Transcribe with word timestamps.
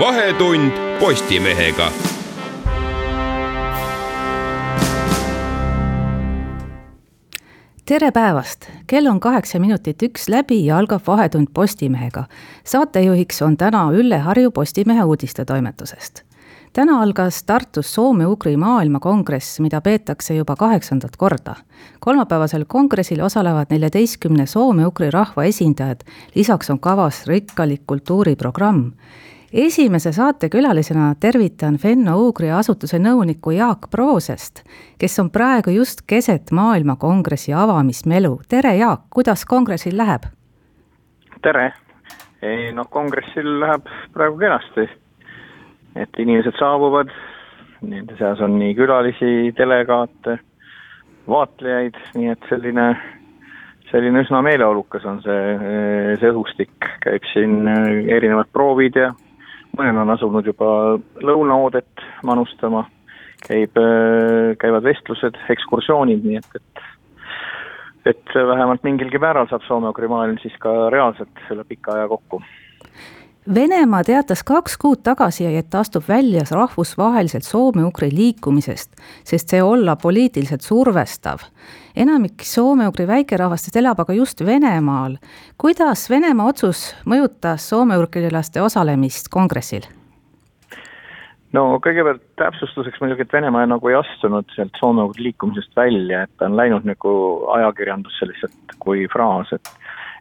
vahetund 0.00 0.72
Postimehega. 1.00 1.90
tere 7.84 8.10
päevast, 8.10 8.70
kell 8.86 9.06
on 9.06 9.20
kaheksa 9.20 9.58
minutit 9.60 10.02
üks 10.02 10.28
läbi 10.28 10.64
ja 10.64 10.78
algab 10.78 11.02
Vahetund 11.06 11.48
Postimehega. 11.54 12.24
saatejuhiks 12.64 13.42
on 13.42 13.56
täna 13.56 13.90
Ülle 13.92 14.18
Harju 14.18 14.50
Postimehe 14.50 15.04
uudistetoimetusest 15.04 16.22
täna 16.72 17.02
algas 17.02 17.42
Tartus 17.44 17.94
soome-ugri 17.94 18.56
maailmakongress, 18.56 19.60
mida 19.60 19.80
peetakse 19.80 20.34
juba 20.34 20.56
kaheksandat 20.56 21.16
korda. 21.16 21.54
kolmapäevasel 22.00 22.64
kongressil 22.64 23.20
osalevad 23.20 23.66
neljateistkümne 23.70 24.46
soome-ugri 24.46 25.10
rahva 25.10 25.44
esindajad, 25.44 26.00
lisaks 26.34 26.70
on 26.70 26.80
kavas 26.80 27.26
rikkalik 27.26 27.82
kultuuriprogramm 27.86 28.92
esimese 29.52 30.12
saatekülalisena 30.12 31.14
tervitan 31.20 31.74
Fenno-Ugri 31.74 32.50
asutuse 32.54 32.98
nõunikku 33.02 33.50
Jaak 33.50 33.88
Proosest, 33.90 34.62
kes 34.98 35.18
on 35.18 35.30
praegu 35.30 35.74
just 35.74 36.04
keset 36.06 36.52
maailmakongressi 36.54 37.52
avamismelu. 37.52 38.40
tere, 38.48 38.76
Jaak, 38.76 39.00
kuidas 39.10 39.44
kongressil 39.44 39.96
läheb? 39.96 40.22
tere, 41.42 41.72
ei 42.42 42.72
noh, 42.72 42.86
kongressil 42.90 43.60
läheb 43.60 43.88
praegu 44.12 44.38
kenasti. 44.38 44.88
et 45.96 46.18
inimesed 46.18 46.54
saabuvad, 46.58 47.10
nende 47.82 48.16
seas 48.18 48.40
on 48.40 48.58
nii 48.58 48.74
külalisi, 48.74 49.54
delegaate, 49.58 50.38
vaatlejaid, 51.28 51.96
nii 52.14 52.28
et 52.30 52.46
selline 52.48 52.94
selline 53.90 54.22
üsna 54.22 54.42
meeleolukas 54.42 55.04
on 55.04 55.18
see, 55.24 55.58
see 56.20 56.30
õhustik, 56.30 56.86
käib 57.02 57.26
siin 57.32 57.66
erinevad 57.66 58.46
proovid 58.52 58.94
ja 58.94 59.10
mõned 59.80 60.00
on 60.02 60.12
asunud 60.12 60.46
juba 60.46 60.70
lõunaoodet 61.24 62.04
manustama, 62.26 62.84
käib, 63.46 63.76
käivad 64.60 64.84
vestlused, 64.84 65.38
ekskursioonid, 65.56 66.24
nii 66.26 66.40
et, 66.42 66.60
et 66.60 66.86
et 68.10 68.32
vähemalt 68.32 68.84
mingilgi 68.86 69.18
määral 69.20 69.44
saab 69.50 69.64
soome-ugri 69.66 70.08
maailm 70.08 70.38
siis 70.40 70.54
ka 70.62 70.88
reaalselt 70.92 71.42
selle 71.48 71.66
pika 71.68 71.98
aja 71.98 72.06
kokku 72.08 72.38
Venemaa 73.48 74.04
teatas 74.04 74.44
kaks 74.44 74.76
kuud 74.78 75.00
tagasi, 75.02 75.46
et 75.56 75.74
astub 75.74 76.04
välja 76.08 76.42
rahvusvaheliselt 76.50 77.44
soome-ugri 77.44 78.10
liikumisest, 78.12 78.92
sest 79.24 79.48
see 79.48 79.62
olla 79.64 79.96
poliitiliselt 79.96 80.60
survestav 80.60 81.48
enamik 81.96 82.44
soome-ugri 82.46 83.06
väikerahvastest 83.08 83.78
elab 83.80 84.00
aga 84.00 84.14
just 84.14 84.44
Venemaal. 84.46 85.16
kuidas 85.58 86.10
Venemaa 86.10 86.46
otsus 86.46 86.90
mõjutas 87.06 87.66
soome-ugrilaste 87.70 88.62
osalemist 88.62 89.28
kongressil? 89.28 89.88
no 91.52 91.80
kõigepealt 91.82 92.22
täpsustuseks 92.38 93.00
muidugi, 93.00 93.22
et 93.22 93.32
Venemaa 93.32 93.66
nagu 93.66 93.88
ei 93.88 93.98
astunud 93.98 94.46
sealt 94.54 94.76
soome-ugri 94.78 95.30
liikumisest 95.30 95.76
välja, 95.76 96.22
et 96.22 96.30
ta 96.38 96.46
on 96.46 96.56
läinud 96.56 96.86
nagu 96.86 97.12
ajakirjandusse 97.56 98.30
lihtsalt 98.30 98.76
kui 98.78 99.08
fraas, 99.12 99.50
et 99.52 99.72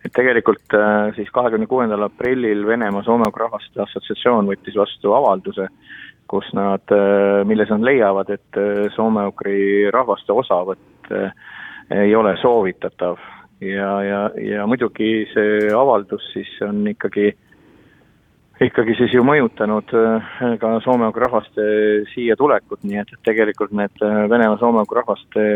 et 0.05 0.13
tegelikult 0.15 0.75
äh, 0.77 1.09
siis 1.15 1.31
kahekümne 1.35 1.67
kuuendal 1.67 2.05
aprillil 2.07 2.65
Venemaa 2.67 3.03
Soome-Ugri 3.03 3.45
Rahvaste 3.45 3.81
Assotsiatsioon 3.83 4.47
võttis 4.47 4.77
vastu 4.79 5.13
avalduse, 5.15 5.67
kus 6.29 6.47
nad, 6.53 6.85
äh, 6.93 7.41
milles 7.49 7.71
nad 7.73 7.83
leiavad, 7.85 8.29
et 8.33 8.61
äh, 8.61 8.85
soome-ugri 8.95 9.89
rahvaste 9.93 10.35
osavõtt 10.35 11.13
ei 11.89 12.11
ole 12.15 12.35
soovitatav. 12.37 13.17
Ja, 13.65 13.91
ja, 14.05 14.19
ja 14.39 14.65
muidugi 14.69 15.25
see 15.33 15.71
avaldus 15.75 16.23
siis 16.31 16.51
on 16.63 16.83
ikkagi, 16.87 17.31
ikkagi 18.61 18.95
siis 18.95 19.15
ju 19.17 19.23
mõjutanud 19.25 19.89
ka 20.61 20.73
soome-ugri 20.85 21.25
rahvaste 21.25 21.65
siia 22.13 22.37
tulekut, 22.39 22.85
nii 22.85 23.01
et, 23.01 23.11
et 23.17 23.25
tegelikult 23.27 23.73
need 23.75 24.05
äh, 24.05 24.21
Venemaa 24.31 24.61
soome-ugri 24.61 25.01
rahvaste 25.01 25.47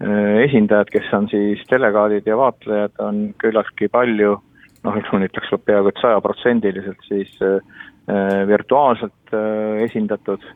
esindajad, 0.00 0.88
kes 0.92 1.10
on 1.16 1.28
siis 1.28 1.64
delegaadid 1.70 2.28
ja 2.28 2.38
vaatlejad, 2.40 2.94
on 3.04 3.18
küllaltki 3.40 3.90
palju, 3.92 4.38
noh, 4.86 4.96
ma 5.12 5.20
ütleks 5.26 5.52
peaaegu 5.64 5.92
et 5.92 6.00
sajaprotsendiliselt 6.00 7.04
siis 7.08 7.34
virtuaalselt 8.48 9.34
esindatud. 9.84 10.46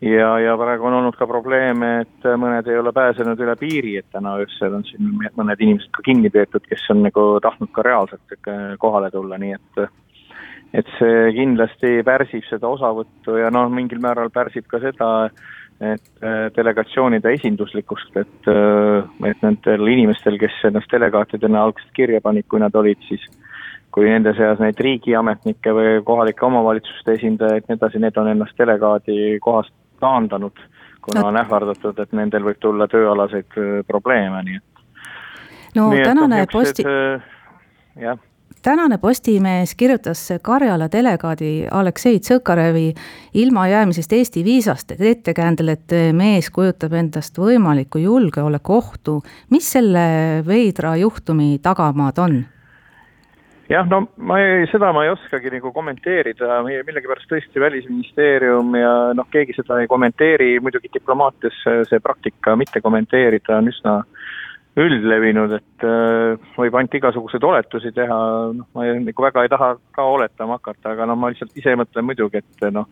Ja, 0.00 0.38
ja 0.40 0.54
praegu 0.56 0.86
on 0.88 0.94
olnud 0.96 1.16
ka 1.18 1.26
probleeme, 1.28 1.88
et 2.06 2.28
mõned 2.40 2.68
ei 2.72 2.78
ole 2.80 2.92
pääsenud 2.96 3.40
üle 3.44 3.52
piiri, 3.60 3.98
et 4.00 4.06
täna 4.14 4.38
öösel 4.40 4.78
on 4.78 4.86
siin 4.88 5.10
mõned 5.36 5.60
inimesed 5.60 5.90
ka 5.92 6.04
kinni 6.06 6.30
peetud, 6.32 6.64
kes 6.70 6.86
on 6.94 7.02
nagu 7.04 7.24
tahtnud 7.44 7.68
ka 7.76 7.84
reaalselt 7.84 8.48
kohale 8.80 9.10
tulla, 9.12 9.36
nii 9.42 9.58
et 9.58 9.82
et 10.72 10.90
see 10.96 11.32
kindlasti 11.34 11.98
pärsib 12.06 12.46
seda 12.46 12.68
osavõttu 12.70 13.34
ja 13.40 13.50
noh, 13.52 13.68
mingil 13.74 14.00
määral 14.00 14.30
pärsib 14.32 14.68
ka 14.70 14.78
seda, 14.82 15.08
et 15.80 16.24
delegatsioonide 16.56 17.30
esinduslikkust, 17.38 18.16
et, 18.20 18.48
et 19.24 19.44
nendel 19.44 19.88
inimestel, 19.88 20.36
kes 20.40 20.58
ennast 20.68 20.92
delegaatidena 20.92 21.62
algselt 21.64 21.94
kirja 21.96 22.20
panid, 22.20 22.44
kui 22.52 22.60
nad 22.60 22.74
olid 22.76 23.00
siis 23.08 23.24
kui 23.90 24.06
nende 24.06 24.32
seas 24.38 24.60
neid 24.62 24.78
riigiametnikke 24.78 25.72
või 25.74 25.94
kohalike 26.06 26.46
omavalitsuste 26.46 27.16
esindajaid, 27.18 27.66
nii 27.66 27.78
edasi, 27.78 28.02
need 28.02 28.18
on 28.22 28.30
ennast 28.30 28.58
delegaadi 28.58 29.38
kohast 29.42 29.72
taandanud, 30.00 30.60
kuna 31.02 31.26
on 31.28 31.38
ähvardatud, 31.40 31.98
et 31.98 32.14
nendel 32.16 32.46
võib 32.46 32.60
tulla 32.62 32.86
tööalaseid 32.90 33.58
äh, 33.58 33.70
probleeme, 33.88 34.44
nii 34.46 34.60
et. 34.60 34.84
no 35.74 35.90
nii 35.90 36.04
tänane 36.06 36.44
no, 36.44 36.50
posti-. 36.52 36.86
jah 38.00 38.18
tänane 38.62 38.98
Postimees 38.98 39.74
kirjutas 39.74 40.28
Karjala 40.42 40.88
delegaadi 40.92 41.66
Aleksei 41.70 42.18
Tsõkarevi 42.18 42.92
ilmajäämisest 43.34 44.12
Eesti 44.12 44.44
viisast 44.44 44.92
ettekäändel, 45.00 45.68
et 45.68 45.96
mees 46.12 46.50
kujutab 46.50 46.92
endast 46.92 47.38
võimalikku 47.38 47.98
julgeolekuohtu. 47.98 49.22
mis 49.50 49.72
selle 49.72 50.06
veidra 50.46 50.96
juhtumi 50.96 51.58
tagamaad 51.62 52.18
on? 52.18 52.44
jah, 53.70 53.86
no 53.88 54.02
ma 54.16 54.38
ei, 54.42 54.66
seda 54.72 54.92
ma 54.92 55.04
ei 55.04 55.10
oskagi 55.10 55.50
nagu 55.54 55.72
kommenteerida, 55.72 56.62
millegipärast 56.66 57.30
tõesti 57.30 57.60
Välisministeerium 57.60 58.74
ja 58.74 58.92
noh, 59.14 59.28
keegi 59.30 59.54
seda 59.56 59.80
ei 59.80 59.86
kommenteeri, 59.86 60.58
muidugi 60.60 60.90
diplomaatias 60.94 61.62
see 61.88 62.00
praktika 62.02 62.56
mitte 62.56 62.80
kommenteerida 62.80 63.60
on 63.60 63.70
üsna 63.70 64.00
üldlevinud, 64.78 65.52
et 65.56 65.84
äh, 65.86 66.50
võib 66.54 66.76
ainult 66.78 66.94
igasuguseid 66.94 67.44
oletusi 67.46 67.90
teha, 67.94 68.18
noh, 68.54 68.66
ma 68.76 68.86
nagu 69.02 69.24
väga 69.24 69.42
ei 69.44 69.50
taha 69.50 69.70
ka 69.96 70.04
oletama 70.06 70.60
hakata, 70.60 70.92
aga 70.92 71.08
noh, 71.10 71.18
ma 71.18 71.32
lihtsalt 71.32 71.56
ise 71.58 71.74
mõtlen 71.78 72.06
muidugi, 72.06 72.38
et 72.38 72.66
noh, 72.74 72.86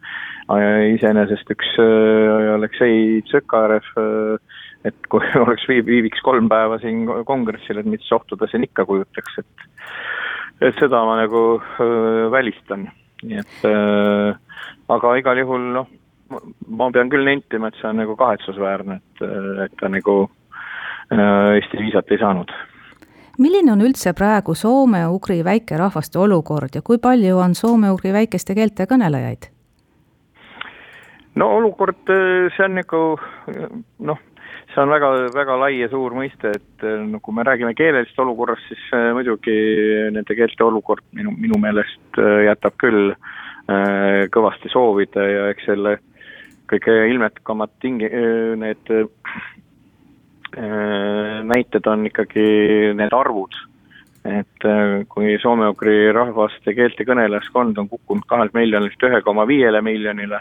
iseenesest 0.94 1.53
üks 1.55 1.76
äh, 1.82 2.49
Aleksei 2.56 3.20
Tsõkarev 3.29 3.93
äh, 3.94 4.56
et 4.91 5.11
kui 5.12 5.23
oleks 5.44 5.69
viib-, 5.70 5.87
viibiks 5.87 6.23
kolm 6.26 6.50
päeva 6.50 6.81
siin 6.82 7.06
kongressil, 7.29 7.79
et 7.79 7.91
mis 7.91 8.11
ohtu 8.14 8.38
ta 8.38 8.50
siin 8.50 8.67
ikka 8.67 8.87
kujutaks, 8.88 9.38
et 9.44 9.69
et 10.58 10.75
seda 10.81 11.05
ma 11.06 11.14
nagu 11.20 11.61
välistan, 12.35 12.88
nii 13.23 13.37
et 13.38 13.61
aga 14.91 15.12
igal 15.20 15.38
juhul 15.38 15.69
noh, 15.76 15.87
ma 16.67 16.88
pean 16.91 17.12
küll 17.12 17.23
nentima, 17.29 17.70
et 17.70 17.79
see 17.79 17.87
on 17.87 18.00
nagu 18.03 18.17
kahetsusväärne, 18.19 18.99
et, 18.99 19.23
et 19.69 19.76
ta 19.79 19.87
nagu 19.93 20.25
Eesti 21.12 21.78
viisat 21.81 22.10
ei 22.12 22.19
saanud 22.20 22.52
milline 23.38 23.72
on 23.72 23.82
üldse 23.87 24.12
praegu 24.19 24.55
soome-ugri 24.58 25.38
väikerahvaste 25.46 26.19
olukord 26.19 26.75
ja 26.75 26.82
kui 26.82 26.99
palju 27.02 27.38
on 27.38 27.55
soome-ugri 27.55 28.12
väikeste 28.16 28.56
keelte 28.58 28.88
kõnelejaid? 28.90 29.50
no 31.38 31.52
olukord, 31.60 32.10
see 32.56 32.64
on 32.66 32.75
nagu 32.81 33.02
noh, 34.10 34.19
see 34.72 34.82
on 34.82 34.90
väga, 34.90 35.10
väga 35.37 35.58
lai 35.60 35.76
ja 35.78 35.88
suur 35.93 36.16
mõiste, 36.19 36.50
et 36.58 36.87
no 37.12 37.20
kui 37.22 37.37
me 37.37 37.44
räägime 37.46 37.76
keelelisest 37.78 38.19
olukorrast, 38.25 38.66
siis 38.72 38.88
muidugi 39.14 39.55
nende 40.14 40.34
keelte 40.34 40.66
olukord 40.66 41.06
minu, 41.14 41.31
minu 41.38 41.60
meelest 41.62 42.19
jätab 42.49 42.75
küll 42.82 43.12
kõvasti 44.34 44.72
soovida 44.72 45.28
ja 45.28 45.46
eks 45.52 45.69
selle 45.69 45.99
kõige 46.69 46.94
ilmekamad 47.12 47.70
tingi-, 47.84 48.10
need 48.60 48.90
näited 50.56 51.87
on 51.87 52.06
ikkagi 52.06 52.45
need 52.97 53.12
arvud. 53.12 53.56
Et 54.29 54.65
äh, 54.67 55.06
kui 55.09 55.37
soome-ugri 55.41 56.12
rahvaste 56.12 56.75
keelte 56.75 57.05
kõnelejaskond 57.09 57.79
on 57.79 57.89
kukkunud 57.89 58.27
kahelt 58.29 58.55
miljonilt 58.56 59.05
ühe 59.09 59.21
koma 59.25 59.47
viiele 59.49 59.81
miljonile 59.81 60.41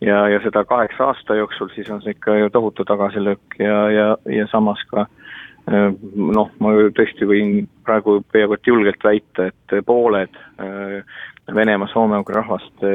ja, 0.00 0.18
ja 0.28 0.40
seda 0.44 0.64
kaheksa 0.68 1.12
aasta 1.12 1.38
jooksul, 1.38 1.70
siis 1.74 1.88
on 1.94 2.02
see 2.02 2.16
ikka 2.16 2.34
ju 2.36 2.50
tohutu 2.50 2.84
tagasilöök 2.84 3.56
ja, 3.62 3.78
ja, 3.94 4.08
ja 4.26 4.48
samas 4.50 4.82
ka 4.90 5.06
äh, 5.06 5.17
noh, 5.68 6.52
ma 6.62 6.74
tõesti 6.96 7.26
võin 7.28 7.64
praegu 7.86 8.18
peaaegu 8.32 8.58
et 8.58 8.70
julgelt 8.70 9.04
väita, 9.04 9.50
et 9.50 9.80
pooled 9.86 10.38
äh, 10.60 11.02
Venemaa 11.54 11.88
soome-ugri 11.88 12.36
rahvaste 12.36 12.90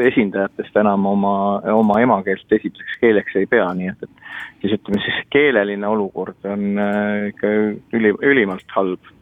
esindajatest 0.00 0.76
enam 0.80 1.04
oma, 1.10 1.32
oma 1.76 1.98
emakeelt 2.00 2.54
esimeseks 2.56 2.94
keeleks 3.02 3.36
ei 3.36 3.44
pea, 3.50 3.66
nii 3.76 3.90
et, 3.92 4.06
et 4.06 4.62
siis 4.62 4.78
ütleme 4.78 5.02
siis 5.04 5.18
keeleline 5.28 5.90
olukord 5.92 6.48
on 6.48 6.80
ikka 7.28 7.52
üli, 7.98 8.14
ülimalt 8.24 8.72
halb 8.72 9.12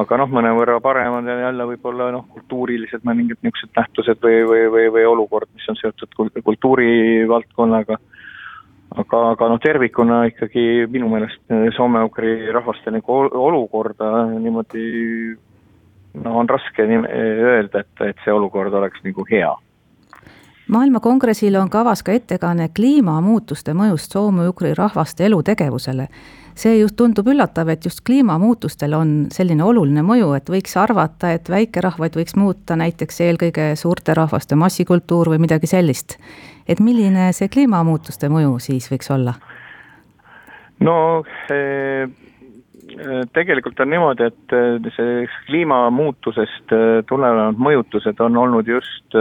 aga 0.00 0.18
noh, 0.20 0.28
mõnevõrra 0.32 0.80
paremad 0.84 1.28
on 1.30 1.42
jälle 1.42 1.66
võib-olla 1.70 2.10
noh, 2.14 2.26
kultuurilised 2.32 3.04
mõningad 3.06 3.38
niisugused 3.40 3.72
nähtused 3.78 4.20
või, 4.24 4.42
või, 4.48 4.66
või, 4.72 4.90
või 4.96 5.06
olukord, 5.08 5.48
mis 5.54 5.68
on 5.72 5.78
seotud 5.80 6.12
kultuurivaldkonnaga. 6.44 7.98
Aga, 8.96 9.22
aga 9.34 9.48
noh, 9.52 9.60
tervikuna 9.62 10.22
ikkagi 10.30 10.86
minu 10.92 11.10
meelest 11.12 11.42
soome-ugri 11.76 12.50
rahvaste 12.54 12.92
nagu 12.94 13.20
olukorda 13.28 14.10
niimoodi 14.38 14.86
no 16.24 16.38
on 16.40 16.48
raske 16.48 16.86
öelda, 16.86 17.84
et, 17.84 18.04
et 18.08 18.24
see 18.24 18.32
olukord 18.32 18.74
oleks 18.74 19.02
nagu 19.04 19.26
hea 19.30 19.52
maailmakongressil 20.68 21.56
on 21.60 21.70
kavas 21.70 22.02
ka 22.02 22.12
ettekanne 22.12 22.68
kliimamuutuste 22.76 23.74
mõjust 23.74 24.12
soome-ugri 24.12 24.74
rahvaste 24.74 25.26
elutegevusele 25.26 26.08
see 26.56 26.78
just 26.80 26.96
tundub 26.96 27.28
üllatav, 27.28 27.68
et 27.72 27.84
just 27.84 28.00
kliimamuutustel 28.06 28.96
on 28.96 29.14
selline 29.32 29.64
oluline 29.64 30.02
mõju, 30.06 30.30
et 30.38 30.48
võiks 30.50 30.76
arvata, 30.80 31.34
et 31.36 31.50
väikerahvaid 31.52 32.16
võiks 32.16 32.36
muuta 32.40 32.78
näiteks 32.80 33.20
eelkõige 33.28 33.70
suurte 33.76 34.14
rahvaste 34.16 34.56
massikultuur 34.56 35.34
või 35.34 35.42
midagi 35.44 35.68
sellist. 35.70 36.16
et 36.68 36.80
milline 36.80 37.32
see 37.32 37.48
kliimamuutuste 37.48 38.28
mõju 38.32 38.58
siis 38.58 38.88
võiks 38.90 39.10
olla? 39.12 39.34
no 40.80 41.24
eh, 41.52 42.08
tegelikult 43.32 43.80
on 43.80 43.90
niimoodi, 43.90 44.30
et 44.32 44.56
eh, 44.56 44.90
see 44.96 45.28
kliimamuutusest 45.50 46.72
eh, 46.72 47.04
tulenevad 47.08 47.60
mõjutused 47.60 48.20
on 48.20 48.36
olnud 48.36 48.68
just 48.68 49.20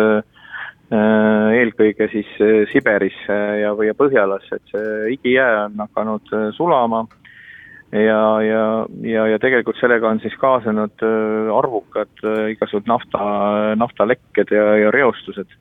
eelkõige 0.91 2.05
siis 2.11 2.27
Siberis 2.71 3.15
ja, 3.27 3.71
ja 3.73 3.93
Põhjalas, 3.97 4.45
et 4.53 4.61
see 4.69 5.15
igijää 5.15 5.65
on 5.65 5.79
hakanud 5.81 6.33
sulama 6.53 7.05
ja, 7.91 8.41
ja, 8.41 8.63
ja, 9.01 9.27
ja 9.27 9.39
tegelikult 9.39 9.77
sellega 9.79 10.09
on 10.09 10.19
siis 10.23 10.35
kaasanud 10.41 11.03
äh, 11.05 11.51
arvukad 11.53 12.23
äh, 12.25 12.51
igasugused 12.55 12.89
nafta, 12.89 13.21
naftalekked 13.79 14.51
ja, 14.51 14.65
ja 14.85 14.91
reostused, 14.95 15.51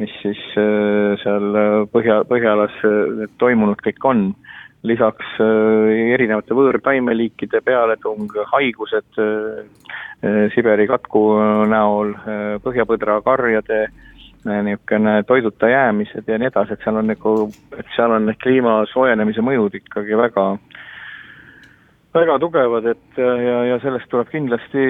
mis 0.00 0.12
siis 0.22 0.40
äh, 0.60 1.14
seal 1.22 1.60
põhja, 1.92 2.22
põhjalas 2.28 2.76
toimunud 3.38 3.82
kõik 3.84 4.12
on. 4.12 4.28
lisaks 4.86 5.38
erinevate 6.14 6.54
võõrtaimeliikide 6.54 7.58
pealetung, 7.64 8.30
haigused 8.52 9.16
Siberi 10.54 10.86
katku 10.86 11.22
näol, 11.66 12.12
põhjapõdrakarjade 12.62 13.80
niisugune 14.46 15.20
toiduta 15.26 15.68
jäämised 15.68 16.28
ja 16.28 16.38
nii 16.38 16.50
edasi, 16.50 16.76
et 16.76 16.84
seal 16.84 17.00
on 17.00 17.10
nagu, 17.10 17.36
et 17.78 17.94
seal 17.96 18.14
on 18.16 18.28
need 18.28 18.38
kliima 18.42 18.78
soojenemise 18.92 19.44
mõjud 19.44 19.78
ikkagi 19.80 20.18
väga 20.18 20.50
väga 22.16 22.38
tugevad, 22.40 22.86
et 22.92 23.18
ja, 23.20 23.56
ja 23.70 23.78
sellest 23.82 24.08
tuleb 24.12 24.28
kindlasti, 24.32 24.84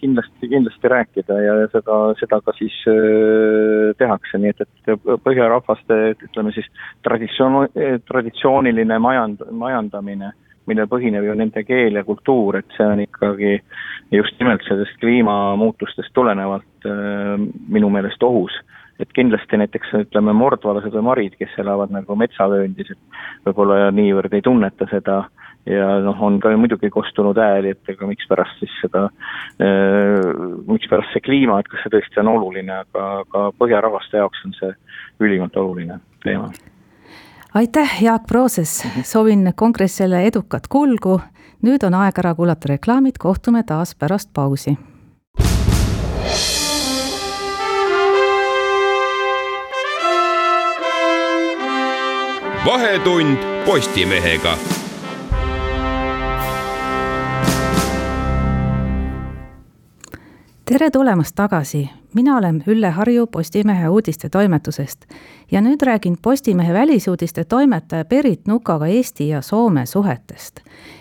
kindlasti, 0.00 0.50
kindlasti 0.52 0.90
rääkida 0.92 1.38
ja 1.40 1.54
seda, 1.72 1.98
seda 2.20 2.40
ka 2.44 2.54
siis 2.58 2.76
äh, 2.90 3.92
tehakse, 4.00 4.40
nii 4.42 4.52
et, 4.52 4.64
et 4.66 5.06
põhjarahvaste, 5.24 6.00
ütleme 6.28 6.52
siis 6.56 6.68
traditsioon, 7.06 7.70
traditsiooniline 8.08 8.98
majand-, 9.02 9.46
majandamine, 9.64 10.32
millel 10.66 10.88
põhineb 10.90 11.24
ju 11.26 11.34
nende 11.38 11.62
keel 11.66 11.98
ja 11.98 12.04
kultuur, 12.04 12.60
et 12.60 12.76
see 12.76 12.86
on 12.86 13.02
ikkagi 13.04 13.58
just 14.14 14.38
nimelt 14.40 14.64
sellest 14.68 14.98
kliimamuutustest 15.02 16.14
tulenevalt 16.14 16.88
äh, 16.88 17.36
minu 17.68 17.90
meelest 17.92 18.22
ohus 18.26 18.56
et 19.00 19.10
kindlasti 19.12 19.58
näiteks 19.60 19.90
ütleme, 19.98 20.32
mordvalased 20.36 20.94
või 20.94 21.04
marid, 21.04 21.34
kes 21.36 21.52
elavad 21.60 21.90
nagu 21.92 22.16
metsavööndis, 22.16 22.94
et 22.94 23.18
võib-olla 23.44 23.90
niivõrd 23.92 24.32
ei 24.36 24.44
tunneta 24.44 24.88
seda 24.88 25.24
ja 25.66 25.88
noh, 26.04 26.20
on 26.22 26.38
ka 26.40 26.52
muidugi 26.58 26.90
kostunud 26.94 27.38
hääli, 27.40 27.74
et 27.74 27.92
ega 27.92 28.08
mikspärast 28.08 28.62
siis 28.62 28.76
seda 28.82 29.08
äh,, 29.62 30.22
mikspärast 30.70 31.12
see 31.14 31.24
kliima, 31.26 31.58
et 31.60 31.68
kas 31.72 31.84
see 31.84 31.96
tõesti 31.96 32.22
on 32.22 32.32
oluline, 32.36 32.80
aga, 32.86 33.08
aga 33.24 33.44
põhjarahvaste 33.58 34.22
jaoks 34.22 34.46
on 34.46 34.56
see 34.60 34.72
ülimalt 35.26 35.56
oluline 35.60 36.00
teema. 36.24 36.50
Aitäh, 37.56 38.02
Jaak 38.02 38.22
Prooses, 38.26 38.84
soovin 39.02 39.52
kongressile 39.56 40.26
edukat 40.26 40.66
kulgu. 40.68 41.20
nüüd 41.64 41.82
on 41.86 41.94
aeg 41.96 42.18
ära 42.20 42.34
kuulata 42.36 42.68
reklaamid, 42.68 43.16
kohtume 43.18 43.62
taas 43.64 43.94
pärast 43.94 44.28
pausi. 44.32 44.76
Vahetund 52.66 53.38
Postimehega 53.66 54.56
tere 60.68 60.90
tulemast 60.90 61.34
tagasi, 61.34 61.90
mina 62.14 62.36
olen 62.36 62.64
Ülle 62.66 62.90
Harju 62.90 63.26
Postimehe 63.26 63.88
uudistetoimetusest 63.88 65.04
ja 65.52 65.60
nüüd 65.62 65.82
räägin 65.86 66.16
Postimehe 66.22 66.74
välisuudiste 66.74 67.44
toimetaja 67.44 68.04
Berit 68.04 68.46
Nukaga 68.46 68.86
Eesti 68.86 69.28
ja 69.28 69.42
Soome 69.42 69.86
suhetest. 69.86 70.60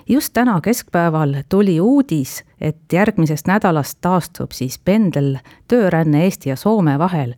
just 0.10 0.34
täna 0.34 0.62
keskpäeval 0.62 1.34
tuli 1.50 1.80
uudis, 1.82 2.44
et 2.62 2.78
järgmisest 2.94 3.48
nädalast 3.48 3.98
taastub 4.02 4.52
siis 4.52 4.80
pendel 4.80 5.38
tööränne 5.68 6.24
Eesti 6.24 6.50
ja 6.50 6.56
Soome 6.56 7.00
vahel. 7.00 7.34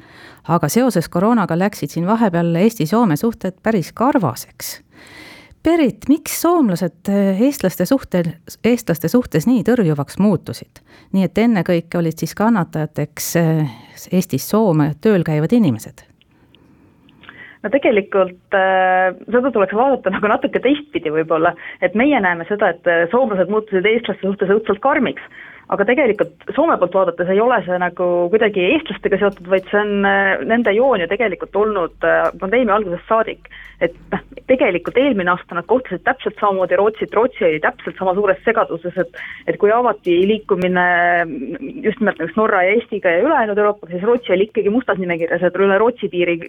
aga 0.47 0.69
seoses 0.69 1.09
koroonaga 1.09 1.59
läksid 1.59 1.89
siin 1.89 2.07
vahepeal 2.07 2.55
Eesti-Soome 2.55 3.15
suhted 3.15 3.53
päris 3.63 3.93
karvaseks 3.93 4.81
Berit, 5.67 6.05
miks 6.07 6.31
soomlased 6.39 7.09
eh, 7.11 7.39
eestlaste 7.43 7.83
suhtel, 7.89 8.29
eestlaste 8.63 9.09
suhtes 9.11 9.47
nii 9.49 9.65
tõrjuvaks 9.67 10.15
muutusid? 10.23 10.79
nii 11.11 11.25
et 11.27 11.41
ennekõike 11.43 11.99
olid 11.99 12.15
siis 12.21 12.31
kannatajateks 12.39 13.27
eh, 13.41 13.73
Eestis 14.15 14.45
Soome 14.47 14.93
tööl 15.03 15.25
käivad 15.27 15.51
inimesed? 15.57 16.05
no 17.65 17.71
tegelikult 17.73 18.55
äh, 18.55 19.11
seda 19.27 19.51
tuleks 19.51 19.75
vaadata 19.75 20.13
nagu 20.15 20.31
natuke 20.31 20.61
teistpidi 20.63 21.11
võib-olla, 21.11 21.51
et 21.83 21.99
meie 21.99 22.21
näeme 22.23 22.47
seda, 22.47 22.71
et 22.71 23.11
soomlased 23.11 23.51
muutusid 23.51 23.91
eestlaste 23.91 24.23
suhtes 24.23 24.53
õudselt 24.55 24.79
karmiks 24.85 25.27
aga 25.73 25.85
tegelikult 25.87 26.51
Soome 26.55 26.77
poolt 26.79 26.95
vaadates 26.95 27.29
ei 27.31 27.39
ole 27.43 27.57
see 27.65 27.77
nagu 27.81 28.05
kuidagi 28.31 28.63
eestlastega 28.71 29.19
seotud, 29.19 29.47
vaid 29.51 29.65
see 29.71 29.79
on 29.81 30.07
äh, 30.07 30.43
nende 30.47 30.71
joon 30.75 31.03
ju 31.03 31.07
tegelikult 31.11 31.55
olnud 31.59 32.07
äh, 32.07 32.29
pandeemia 32.39 32.77
algusest 32.77 33.09
saadik. 33.09 33.49
et 33.83 33.93
noh, 34.11 34.21
tegelikult 34.49 34.95
eelmine 34.97 35.29
aasta 35.29 35.53
nad 35.53 35.67
kohtasid 35.69 36.01
täpselt 36.07 36.39
samamoodi 36.39 36.79
Rootsit, 36.79 37.13
Rootsi 37.13 37.43
oli 37.45 37.59
täpselt 37.61 37.99
sama 37.99 38.15
suures 38.17 38.39
segaduses, 38.45 38.95
et 38.97 39.19
et 39.51 39.59
kui 39.61 39.71
avati 39.71 40.15
liikumine 40.31 40.85
just 41.83 41.99
nimelt 41.99 42.17
näiteks 42.17 42.39
Norra 42.39 42.63
ja 42.65 42.77
Eestiga 42.77 43.11
ja 43.11 43.25
ülejäänud 43.25 43.59
Euroopaga, 43.59 43.91
siis 43.91 44.07
Rootsi 44.07 44.33
oli 44.33 44.47
ikkagi 44.47 44.73
mustas 44.73 44.97
nimekirjas, 45.03 45.43
et 45.43 45.59
üle 45.59 45.77
Rootsi 45.77 46.09
piiri 46.09 46.39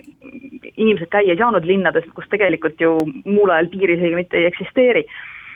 inimesed 0.76 1.10
käia 1.10 1.34
ei 1.34 1.40
saanud 1.42 1.66
linnades, 1.66 2.06
kus 2.14 2.30
tegelikult 2.30 2.80
ju 2.80 2.94
muul 3.24 3.50
ajal 3.50 3.68
piiri 3.74 3.98
isegi 3.98 4.22
mitte 4.22 4.38
ei 4.38 4.48
eksisteeri 4.48 5.04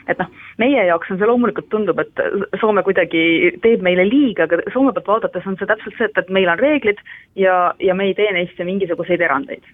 et 0.07 0.19
noh, 0.19 0.31
meie 0.61 0.85
jaoks 0.87 1.11
on 1.11 1.19
see 1.19 1.29
loomulikult 1.29 1.69
tundub, 1.71 1.99
et 2.03 2.23
Soome 2.61 2.83
kuidagi 2.83 3.53
teeb 3.63 3.85
meile 3.85 4.05
liiga, 4.09 4.47
aga 4.47 4.59
Soome 4.73 4.93
poolt 4.95 5.07
vaadates 5.07 5.47
on 5.47 5.57
see 5.59 5.69
täpselt 5.69 5.95
see, 5.97 6.09
et, 6.09 6.19
et 6.19 6.33
meil 6.33 6.51
on 6.51 6.59
reeglid 6.59 6.99
ja, 7.39 7.73
ja 7.79 7.95
me 7.95 8.09
ei 8.09 8.17
tee 8.17 8.31
neisse 8.35 8.67
mingisuguseid 8.67 9.21
erandeid 9.21 9.65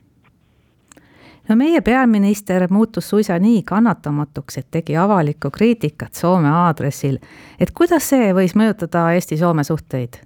no 1.50 1.55
meie 1.57 1.81
peaminister 1.81 2.67
muutus 2.69 3.09
suisa 3.09 3.39
nii 3.41 3.63
kannatamatuks, 3.65 4.57
et 4.62 4.67
tegi 4.71 4.98
avalikku 4.98 5.51
kriitikat 5.51 6.13
Soome 6.13 6.50
aadressil. 6.50 7.17
et 7.59 7.71
kuidas 7.71 8.09
see 8.09 8.33
võis 8.33 8.55
mõjutada 8.55 9.09
Eesti-Soome 9.17 9.63
suhteid? 9.63 10.21